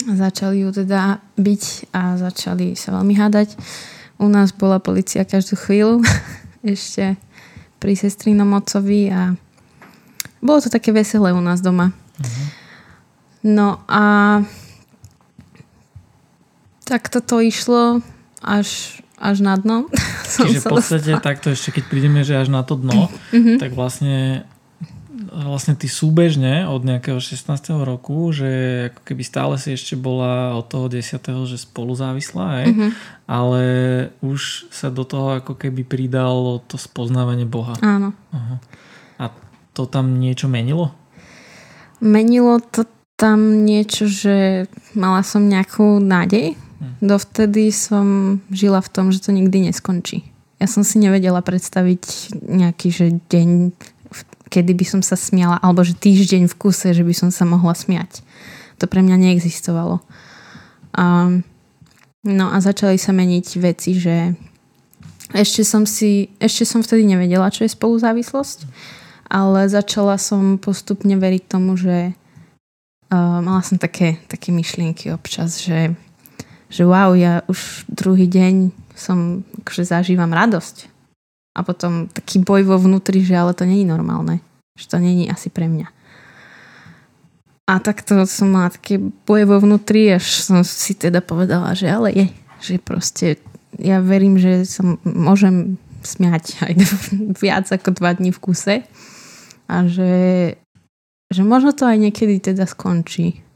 Začali 0.06 0.62
ju 0.62 0.70
teda 0.70 1.18
byť 1.34 1.62
a 1.90 2.14
začali 2.14 2.78
sa 2.78 2.94
veľmi 2.94 3.14
hádať. 3.18 3.58
U 4.22 4.30
nás 4.30 4.54
bola 4.54 4.78
policia 4.78 5.26
každú 5.26 5.58
chvíľu, 5.58 6.04
ešte 6.62 7.18
pri 7.80 7.96
sestrinom 7.96 8.52
otcovi 8.54 9.10
a 9.10 9.34
bolo 10.40 10.58
to 10.60 10.68
také 10.72 10.92
veselé 10.92 11.32
u 11.32 11.40
nás 11.40 11.60
doma. 11.60 11.92
Uh-huh. 12.20 12.46
No 13.44 13.80
a 13.88 14.04
tak 16.84 17.08
toto 17.08 17.40
išlo 17.40 18.04
až 18.40 19.00
až 19.20 19.44
na 19.44 19.54
dno. 19.60 19.86
Čiže 20.40 20.64
v 20.64 20.66
podstate 20.66 21.12
dostala. 21.12 21.28
takto 21.28 21.52
ešte 21.52 21.76
keď 21.76 21.84
prídeme, 21.92 22.20
že 22.24 22.40
až 22.40 22.48
na 22.48 22.64
to 22.64 22.80
dno, 22.80 23.12
mm-hmm. 23.30 23.60
tak 23.60 23.76
vlastne 23.76 24.48
vlastne 25.30 25.78
ty 25.78 25.86
súbežne 25.86 26.66
od 26.66 26.82
nejakého 26.82 27.22
16. 27.22 27.46
roku, 27.86 28.34
že 28.34 28.50
ako 28.90 29.00
keby 29.06 29.22
stále 29.22 29.54
si 29.62 29.78
ešte 29.78 29.94
bola 29.94 30.58
od 30.58 30.66
toho 30.66 30.90
10. 30.90 31.22
že 31.22 31.54
spolu 31.54 31.94
závislá, 31.94 32.66
mm-hmm. 32.66 32.90
ale 33.30 33.62
už 34.26 34.66
sa 34.74 34.90
do 34.90 35.06
toho 35.06 35.38
ako 35.38 35.54
keby 35.54 35.86
pridalo 35.86 36.58
to 36.66 36.74
spoznávanie 36.74 37.46
Boha. 37.46 37.78
Áno. 37.78 38.10
Aha. 38.34 38.58
To 39.74 39.86
tam 39.86 40.18
niečo 40.18 40.50
menilo? 40.50 40.90
Menilo 42.00 42.58
to 42.58 42.88
tam 43.14 43.68
niečo, 43.68 44.08
že 44.08 44.64
mala 44.96 45.20
som 45.20 45.44
nejakú 45.44 46.00
nádej, 46.00 46.56
Dovtedy 47.00 47.68
som 47.72 48.40
žila 48.48 48.80
v 48.80 48.92
tom, 48.92 49.06
že 49.12 49.20
to 49.20 49.36
nikdy 49.36 49.68
neskončí. 49.68 50.24
Ja 50.60 50.68
som 50.68 50.80
si 50.80 50.96
nevedela 50.96 51.44
predstaviť 51.44 52.32
nejaký 52.40 52.88
že 52.88 53.06
deň, 53.28 53.72
kedy 54.48 54.72
by 54.72 54.84
som 54.88 55.00
sa 55.04 55.16
smiala, 55.16 55.60
alebo 55.60 55.84
že 55.84 55.96
týždeň 55.96 56.48
v 56.48 56.56
kuse, 56.56 56.96
že 56.96 57.04
by 57.04 57.12
som 57.12 57.28
sa 57.28 57.44
mohla 57.44 57.76
smiať. 57.76 58.24
To 58.80 58.88
pre 58.88 59.04
mňa 59.04 59.16
neexistovalo. 59.16 60.00
Um, 60.96 61.44
no 62.24 62.48
a 62.48 62.56
začali 62.64 62.96
sa 62.96 63.12
meniť 63.12 63.46
veci, 63.60 64.00
že 64.00 64.32
ešte 65.36 65.64
som 65.64 65.84
si, 65.84 66.32
ešte 66.40 66.64
som 66.64 66.80
vtedy 66.80 67.04
nevedela, 67.04 67.52
čo 67.52 67.68
je 67.68 67.76
spoluzávislosť, 67.76 68.58
ale 69.30 69.70
začala 69.70 70.18
som 70.18 70.58
postupne 70.58 71.14
veriť 71.14 71.42
tomu, 71.46 71.78
že 71.78 72.12
uh, 72.12 73.38
mala 73.40 73.62
som 73.62 73.78
také, 73.78 74.18
také 74.26 74.50
myšlienky 74.50 75.14
občas, 75.14 75.62
že 75.62 75.94
že 76.70 76.86
wow, 76.86 77.18
ja 77.18 77.42
už 77.50 77.90
druhý 77.90 78.30
deň 78.30 78.70
som, 78.94 79.42
akože 79.66 79.82
zažívam 79.82 80.30
radosť. 80.30 80.86
A 81.58 81.66
potom 81.66 82.06
taký 82.06 82.38
boj 82.38 82.62
vo 82.62 82.78
vnútri, 82.78 83.26
že 83.26 83.34
ale 83.34 83.58
to 83.58 83.66
není 83.66 83.82
normálne. 83.82 84.38
Že 84.78 84.86
to 84.86 84.96
není 85.02 85.26
asi 85.26 85.50
pre 85.50 85.66
mňa. 85.66 85.90
A 87.66 87.82
takto 87.82 88.22
som 88.26 88.54
mala 88.54 88.70
také 88.70 89.02
boje 89.02 89.44
vo 89.50 89.58
vnútri, 89.58 90.14
až 90.14 90.46
som 90.46 90.62
si 90.62 90.94
teda 90.94 91.18
povedala, 91.18 91.74
že 91.74 91.90
ale 91.90 92.14
je. 92.14 92.26
Že 92.62 92.74
proste 92.82 93.26
ja 93.78 93.98
verím, 93.98 94.38
že 94.38 94.62
sa 94.62 94.86
môžem 95.02 95.74
smiať 96.06 96.62
aj 96.62 96.72
viac 97.42 97.66
ako 97.66 97.98
dva 97.98 98.14
dní 98.14 98.30
v 98.30 98.42
kuse. 98.42 98.74
A 99.70 99.86
že, 99.86 100.14
že 101.30 101.42
možno 101.46 101.70
to 101.70 101.86
aj 101.86 101.94
niekedy 101.94 102.42
teda 102.42 102.66
skončí. 102.66 103.46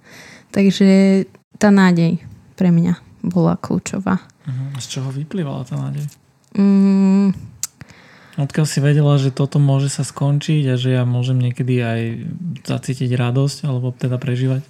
Takže 0.55 1.27
tá 1.59 1.74
nádej 1.74 2.22
pre 2.55 2.70
mňa 2.70 3.03
bola 3.27 3.59
kľúčová. 3.59 4.22
Uh-huh. 4.22 4.79
Z 4.79 4.87
čoho 4.87 5.11
vyplývala 5.11 5.66
tá 5.66 5.74
nádej? 5.74 6.07
Mm. 6.55 7.35
Odkiaľ 8.35 8.66
si 8.66 8.79
vedela, 8.83 9.14
že 9.18 9.35
toto 9.35 9.62
môže 9.62 9.90
sa 9.90 10.03
skončiť 10.07 10.70
a 10.70 10.74
že 10.74 10.94
ja 10.94 11.03
môžem 11.07 11.38
niekedy 11.38 11.83
aj 11.83 12.00
zacítiť 12.66 13.11
radosť 13.14 13.66
alebo 13.66 13.94
teda 13.94 14.18
prežívať? 14.18 14.62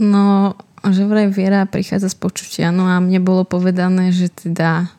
No, 0.00 0.56
že 0.84 1.04
vraj 1.08 1.32
viera 1.32 1.64
prichádza 1.68 2.12
z 2.12 2.16
počutia. 2.16 2.68
No 2.72 2.88
a 2.88 3.00
mne 3.00 3.20
bolo 3.24 3.48
povedané, 3.48 4.12
že 4.12 4.28
teda 4.28 4.92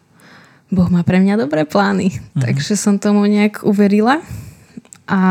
Boh 0.74 0.90
má 0.90 1.06
pre 1.06 1.22
mňa 1.22 1.46
dobré 1.46 1.70
plány. 1.70 2.10
Uh-huh. 2.10 2.42
Takže 2.42 2.74
som 2.74 2.98
tomu 2.98 3.30
nejak 3.30 3.62
uverila 3.62 4.26
a 5.06 5.22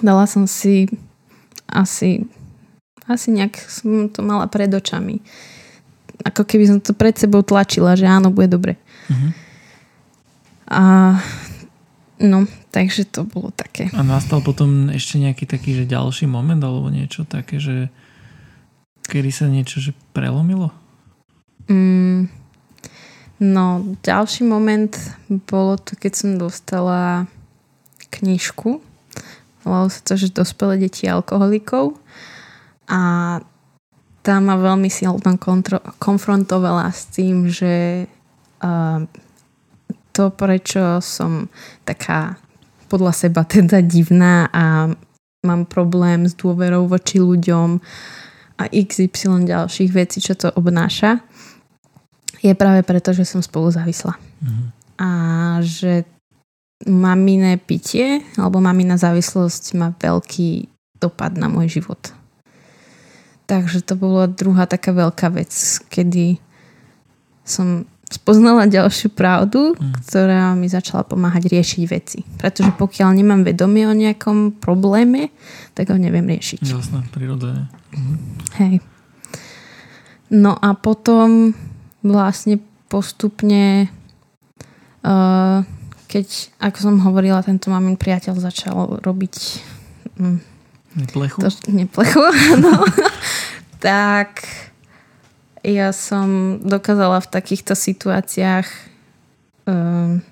dala 0.00 0.24
som 0.24 0.48
si 0.48 0.88
asi 1.68 2.24
asi 3.04 3.28
nejak 3.32 3.60
som 3.68 4.08
to 4.08 4.24
mala 4.24 4.48
pred 4.48 4.72
očami. 4.72 5.20
Ako 6.24 6.48
keby 6.48 6.64
som 6.68 6.78
to 6.80 6.96
pred 6.96 7.16
sebou 7.16 7.44
tlačila, 7.44 7.96
že 7.96 8.08
áno, 8.08 8.32
bude 8.32 8.48
dobre. 8.48 8.80
Uh-huh. 9.12 9.30
A 10.68 10.82
no, 12.20 12.44
takže 12.72 13.08
to 13.08 13.24
bolo 13.24 13.52
také. 13.52 13.88
A 13.92 14.00
nastal 14.04 14.44
potom 14.44 14.92
ešte 14.92 15.20
nejaký 15.20 15.44
taký, 15.48 15.76
že 15.76 15.88
ďalší 15.88 16.28
moment 16.28 16.60
alebo 16.60 16.92
niečo 16.92 17.24
také, 17.24 17.60
že 17.60 17.88
kedy 19.08 19.30
sa 19.32 19.48
niečo 19.48 19.80
že 19.80 19.96
prelomilo? 20.12 20.68
Mm, 21.68 22.28
no, 23.38 23.96
ďalší 24.02 24.46
moment 24.46 24.94
bolo 25.28 25.78
to, 25.78 25.94
keď 25.94 26.12
som 26.14 26.30
dostala 26.38 27.26
knižku. 28.10 28.82
Volalo 29.62 29.88
sa 29.90 30.00
to, 30.02 30.14
že 30.14 30.34
dospelé 30.34 30.86
deti 30.86 31.06
alkoholikov 31.10 31.98
a 32.88 33.00
tá 34.24 34.34
ma 34.40 34.56
veľmi 34.60 34.88
silno 34.92 35.20
kontro- 35.40 35.84
konfrontovala 36.00 36.88
s 36.92 37.08
tým, 37.12 37.48
že 37.48 38.04
uh, 38.64 39.00
to, 40.12 40.24
prečo 40.34 40.98
som 40.98 41.46
taká 41.86 42.40
podľa 42.88 43.12
seba 43.14 43.44
teda 43.44 43.84
divná 43.84 44.48
a 44.50 44.90
mám 45.46 45.62
problém 45.68 46.26
s 46.26 46.34
dôverou 46.34 46.90
voči 46.90 47.22
ľuďom 47.22 47.78
a 48.58 48.64
XY 48.74 49.46
ďalších 49.46 49.90
vecí, 49.94 50.18
čo 50.18 50.34
to 50.34 50.50
obnáša, 50.50 51.22
je 52.42 52.52
práve 52.54 52.86
preto, 52.86 53.10
že 53.14 53.26
som 53.26 53.42
spolu 53.42 53.70
závislá. 53.70 54.14
Mm-hmm. 54.16 54.66
A 54.98 55.08
že 55.62 56.06
maminé 56.86 57.58
pitie 57.58 58.22
alebo 58.38 58.62
mamina 58.62 58.94
závislosť 58.94 59.74
má 59.74 59.90
veľký 59.98 60.70
dopad 61.02 61.34
na 61.34 61.50
môj 61.50 61.82
život. 61.82 62.14
Takže 63.48 63.82
to 63.82 63.96
bola 63.96 64.28
druhá 64.28 64.68
taká 64.68 64.92
veľká 64.92 65.32
vec, 65.32 65.50
kedy 65.88 66.38
som 67.42 67.88
spoznala 68.08 68.68
ďalšiu 68.68 69.12
pravdu, 69.12 69.72
mm. 69.76 70.04
ktorá 70.04 70.52
mi 70.56 70.68
začala 70.68 71.04
pomáhať 71.04 71.48
riešiť 71.48 71.82
veci. 71.88 72.20
Pretože 72.40 72.72
pokiaľ 72.76 73.08
nemám 73.16 73.44
vedomie 73.44 73.84
o 73.88 73.96
nejakom 73.96 74.60
probléme, 74.60 75.32
tak 75.72 75.92
ho 75.92 75.96
neviem 75.96 76.24
riešiť. 76.24 76.60
Jasné, 76.64 77.08
prirodzene. 77.12 77.68
Mhm. 77.92 78.14
Hej. 78.60 78.74
No 80.28 80.52
a 80.60 80.76
potom 80.76 81.56
vlastne 82.02 82.62
postupne 82.88 83.92
uh, 85.04 85.62
keď, 86.08 86.26
ako 86.56 86.78
som 86.80 86.94
hovorila, 87.04 87.44
tento 87.44 87.68
mamin 87.68 88.00
priateľ 88.00 88.40
začal 88.40 89.04
robiť 89.04 89.34
um, 90.16 90.40
Neplechu? 90.96 91.38
To, 91.44 91.48
neplechu, 91.68 92.24
no. 92.64 92.80
tak 93.78 94.42
ja 95.60 95.92
som 95.92 96.58
dokázala 96.64 97.20
v 97.20 97.28
takýchto 97.28 97.76
situáciách 97.76 98.66
um, 99.68 100.24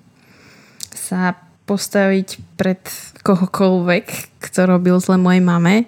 sa 0.91 1.37
postaviť 1.69 2.41
pred 2.57 2.81
kohokoľvek, 3.21 4.05
kto 4.41 4.59
robil 4.65 4.97
zle 4.97 5.21
mojej 5.21 5.43
mame 5.43 5.85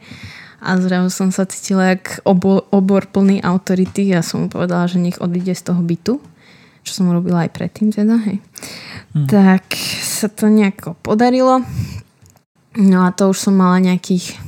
a 0.60 0.76
zrazu 0.78 1.10
som 1.12 1.30
sa 1.32 1.48
cítila 1.48 1.96
jak 1.96 2.20
obor, 2.28 2.68
obor 2.72 3.08
plný 3.08 3.40
autority 3.44 4.12
a 4.16 4.24
som 4.24 4.46
mu 4.46 4.48
povedala, 4.52 4.88
že 4.92 5.00
nech 5.00 5.20
odíde 5.24 5.56
z 5.56 5.72
toho 5.72 5.82
bytu 5.84 6.20
čo 6.84 7.06
som 7.06 7.14
robila 7.14 7.46
aj 7.46 7.54
predtým 7.54 7.94
teda, 7.94 8.18
hej. 8.26 8.42
Hmm. 9.14 9.28
Tak 9.30 9.78
sa 10.02 10.26
to 10.26 10.50
nejako 10.50 10.98
podarilo. 11.06 11.62
No 12.82 13.06
a 13.06 13.14
to 13.14 13.30
už 13.30 13.38
som 13.38 13.54
mala 13.54 13.78
nejakých 13.78 14.42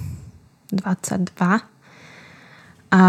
22. 0.74 1.30
A 2.91 3.04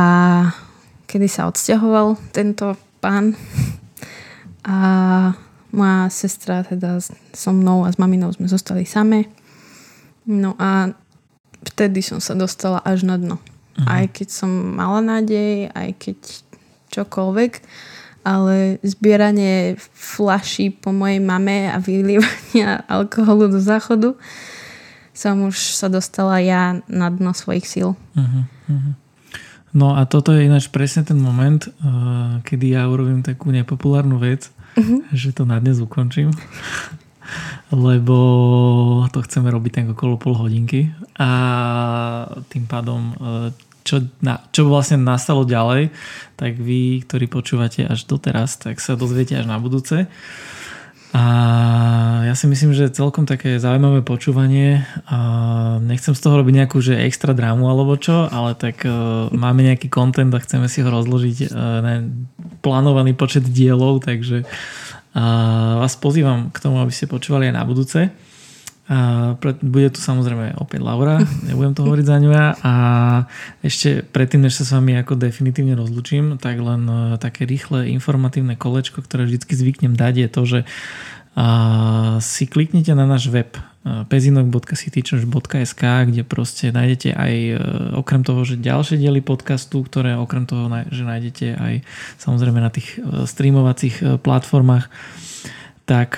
kedy 1.08 1.26
sa 1.32 1.48
odsťahoval 1.48 2.20
tento 2.36 2.76
pán 3.00 3.32
a 4.68 4.76
moja 5.72 6.12
sestra 6.12 6.62
teda 6.62 7.00
so 7.32 7.50
mnou 7.50 7.88
a 7.88 7.90
s 7.90 7.96
maminou 7.96 8.30
sme 8.36 8.46
zostali 8.46 8.84
same. 8.84 9.32
No 10.28 10.54
a 10.60 10.92
vtedy 11.66 12.02
som 12.02 12.18
sa 12.18 12.34
dostala 12.34 12.82
až 12.82 13.06
na 13.06 13.16
dno. 13.16 13.36
Uh-huh. 13.38 13.86
Aj 13.88 14.04
keď 14.10 14.28
som 14.28 14.50
mala 14.50 15.00
nádej, 15.00 15.72
aj 15.72 15.90
keď 15.96 16.18
čokoľvek, 16.92 17.52
ale 18.22 18.78
zbieranie 18.86 19.74
flaší 19.96 20.70
po 20.70 20.94
mojej 20.94 21.18
mame 21.18 21.72
a 21.72 21.82
vylievania 21.82 22.82
alkoholu 23.00 23.50
do 23.50 23.58
záchodu 23.58 24.14
som 25.12 25.44
už 25.44 25.76
sa 25.76 25.92
dostala 25.92 26.40
ja 26.40 26.80
na 26.88 27.12
dno 27.12 27.36
svojich 27.36 27.68
síl. 27.68 27.92
Uh-huh, 28.16 28.44
uh-huh. 28.48 28.94
No 29.72 29.96
a 29.96 30.04
toto 30.08 30.32
je 30.32 30.48
ináč 30.48 30.68
presne 30.68 31.04
ten 31.04 31.16
moment, 31.20 31.68
uh, 31.68 32.40
kedy 32.44 32.76
ja 32.76 32.88
urobím 32.88 33.20
takú 33.20 33.52
nepopulárnu 33.52 34.16
vec, 34.20 34.48
uh-huh. 34.76 35.04
že 35.12 35.36
to 35.36 35.44
na 35.44 35.60
dnes 35.60 35.80
ukončím. 35.84 36.32
Lebo 37.72 38.16
to 39.10 39.24
chceme 39.24 39.48
robiť 39.48 39.72
tak 39.72 39.86
okolo 39.96 40.20
pol 40.20 40.36
hodinky 40.36 40.92
a 41.16 41.30
tým 42.52 42.68
pádom 42.68 43.00
uh, 43.16 43.48
čo, 43.82 44.06
na, 44.22 44.38
čo 44.54 44.70
vlastne 44.70 45.02
nastalo 45.02 45.42
ďalej, 45.42 45.90
tak 46.38 46.54
vy, 46.58 47.02
ktorí 47.02 47.26
počúvate 47.26 47.82
až 47.86 48.06
doteraz, 48.06 48.58
tak 48.58 48.78
sa 48.78 48.94
dozviete 48.94 49.34
až 49.34 49.46
na 49.50 49.58
budúce. 49.58 50.06
A 51.12 51.24
ja 52.24 52.32
si 52.32 52.48
myslím, 52.48 52.72
že 52.72 52.88
celkom 52.88 53.28
také 53.28 53.60
zaujímavé 53.60 54.00
počúvanie. 54.00 54.80
A 55.12 55.18
nechcem 55.84 56.16
z 56.16 56.20
toho 56.24 56.40
robiť 56.40 56.64
nejakú 56.64 56.80
že 56.80 57.04
extra 57.04 57.36
drámu 57.36 57.68
alebo 57.68 58.00
čo, 58.00 58.32
ale 58.32 58.56
tak 58.56 58.88
uh, 58.88 59.28
máme 59.28 59.60
nejaký 59.60 59.92
kontent 59.92 60.32
a 60.32 60.40
chceme 60.40 60.72
si 60.72 60.80
ho 60.80 60.88
rozložiť 60.88 61.52
uh, 61.52 61.84
na 61.84 61.92
plánovaný 62.64 63.12
počet 63.12 63.44
dielov, 63.44 64.08
takže 64.08 64.48
uh, 65.16 65.80
vás 65.80 65.94
pozývam 65.96 66.52
k 66.52 66.58
tomu, 66.60 66.80
aby 66.80 66.92
ste 66.92 67.10
počúvali 67.10 67.48
aj 67.48 67.54
na 67.56 67.64
budúce. 67.64 68.12
A 68.92 69.38
bude 69.62 69.88
tu 69.94 70.02
samozrejme 70.02 70.58
opäť 70.58 70.82
Laura, 70.82 71.22
nebudem 71.48 71.72
to 71.72 71.86
hovoriť 71.86 72.06
za 72.06 72.16
ňu. 72.18 72.30
A 72.60 72.74
ešte 73.64 74.04
predtým, 74.04 74.44
než 74.44 74.58
sa 74.58 74.64
s 74.68 74.74
vami 74.74 74.98
ako 74.98 75.16
definitívne 75.16 75.78
rozlučím, 75.78 76.36
tak 76.36 76.60
len 76.60 76.84
také 77.22 77.46
rýchle 77.48 77.88
informatívne 77.94 78.58
kolečko, 78.58 79.00
ktoré 79.00 79.24
vždy 79.24 79.48
zvyknem 79.48 79.94
dať, 79.96 80.14
je 80.18 80.28
to, 80.28 80.42
že 80.44 80.60
a 81.32 82.20
si 82.20 82.44
kliknite 82.44 82.92
na 82.92 83.08
náš 83.08 83.32
web 83.32 83.56
pezinok.citychurch.sk, 83.82 85.82
kde 85.82 86.22
proste 86.22 86.70
nájdete 86.70 87.18
aj 87.18 87.34
e, 87.34 87.52
okrem 87.98 88.22
toho, 88.22 88.46
že 88.46 88.62
ďalšie 88.62 88.94
diely 88.94 89.18
podcastu, 89.18 89.82
ktoré 89.82 90.14
okrem 90.14 90.46
toho, 90.46 90.70
že 90.94 91.02
nájdete 91.02 91.46
aj 91.58 91.74
samozrejme 92.22 92.62
na 92.62 92.70
tých 92.70 93.02
e, 93.02 93.26
streamovacích 93.26 93.96
e, 93.98 94.02
platformách, 94.22 94.86
tak 95.82 96.14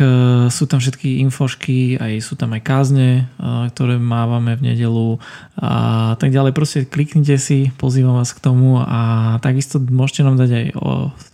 sú 0.52 0.68
tam 0.68 0.76
všetky 0.76 1.24
infošky, 1.24 1.96
aj 1.96 2.20
sú 2.20 2.36
tam 2.36 2.52
aj 2.52 2.68
kázne, 2.68 3.32
ktoré 3.72 3.96
mávame 3.96 4.60
v 4.60 4.70
nedelu 4.70 5.16
a 5.56 6.14
tak 6.20 6.36
ďalej. 6.36 6.52
Proste 6.52 6.78
kliknite 6.84 7.40
si, 7.40 7.72
pozývam 7.80 8.20
vás 8.20 8.36
k 8.36 8.44
tomu 8.44 8.84
a 8.84 9.34
takisto 9.40 9.80
môžete 9.80 10.20
nám 10.20 10.36
dať 10.36 10.50
aj 10.52 10.66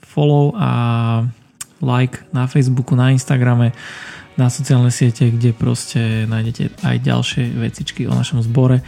follow 0.06 0.54
a 0.54 0.70
like 1.82 2.22
na 2.30 2.46
Facebooku, 2.46 2.94
na 2.94 3.10
Instagrame, 3.10 3.74
na 4.40 4.48
sociálne 4.48 4.88
siete, 4.88 5.28
kde 5.28 5.52
proste 5.52 6.24
nájdete 6.24 6.80
aj 6.80 6.96
ďalšie 7.04 7.44
vecičky 7.60 8.08
o 8.08 8.16
našom 8.16 8.40
zbore 8.40 8.80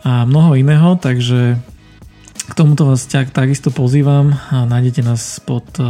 a 0.00 0.24
mnoho 0.24 0.56
iného, 0.56 0.96
takže 0.96 1.60
k 2.44 2.52
tomuto 2.56 2.88
vás 2.88 3.04
tak, 3.04 3.32
takisto 3.32 3.68
pozývam 3.68 4.36
a 4.52 4.64
nájdete 4.64 5.00
nás 5.04 5.40
pod 5.44 5.64
uh, 5.80 5.84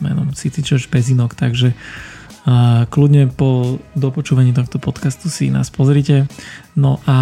menom 0.00 0.32
City 0.32 0.64
Church 0.64 0.88
Pezinok, 0.88 1.36
takže 1.36 1.72
uh, 1.72 2.84
kľudne 2.88 3.28
po 3.28 3.80
dopočúvaní 3.96 4.56
tohto 4.56 4.80
podcastu 4.80 5.28
si 5.32 5.48
nás 5.48 5.68
pozrite. 5.72 6.28
No 6.76 7.00
a 7.08 7.16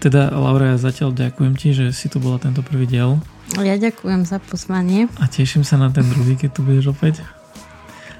teda 0.00 0.32
Laura, 0.32 0.76
ja 0.76 0.78
zatiaľ 0.80 1.16
ďakujem 1.16 1.54
ti, 1.56 1.72
že 1.72 1.92
si 1.92 2.12
tu 2.12 2.20
bola 2.20 2.36
tento 2.36 2.60
prvý 2.60 2.84
diel 2.88 3.20
ja 3.52 3.76
ďakujem 3.76 4.24
za 4.24 4.40
pozvanie. 4.40 5.06
A 5.20 5.28
teším 5.28 5.62
sa 5.62 5.76
na 5.76 5.92
ten 5.92 6.02
druhý, 6.08 6.34
keď 6.34 6.50
tu 6.56 6.60
budeš 6.64 6.96
opäť. 6.96 7.20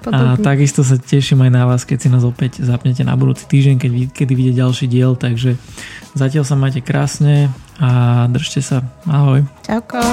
Podobne. 0.05 0.37
A 0.37 0.41
takisto 0.41 0.85
sa 0.85 1.01
teším 1.01 1.49
aj 1.49 1.51
na 1.51 1.65
vás, 1.65 1.89
keď 1.89 1.99
si 2.05 2.09
nás 2.13 2.21
opäť 2.29 2.61
zapnete 2.61 3.01
na 3.01 3.17
budúci 3.17 3.49
týždeň, 3.49 3.77
keď, 3.81 3.91
kedy 4.13 4.33
vyjde 4.37 4.53
ďalší 4.61 4.87
diel. 4.87 5.17
Takže 5.17 5.57
zatiaľ 6.13 6.45
sa 6.45 6.61
majte 6.61 6.85
krásne 6.85 7.49
a 7.81 8.25
držte 8.29 8.61
sa. 8.61 8.85
Ahoj. 9.09 9.49
Čauko. 9.65 10.05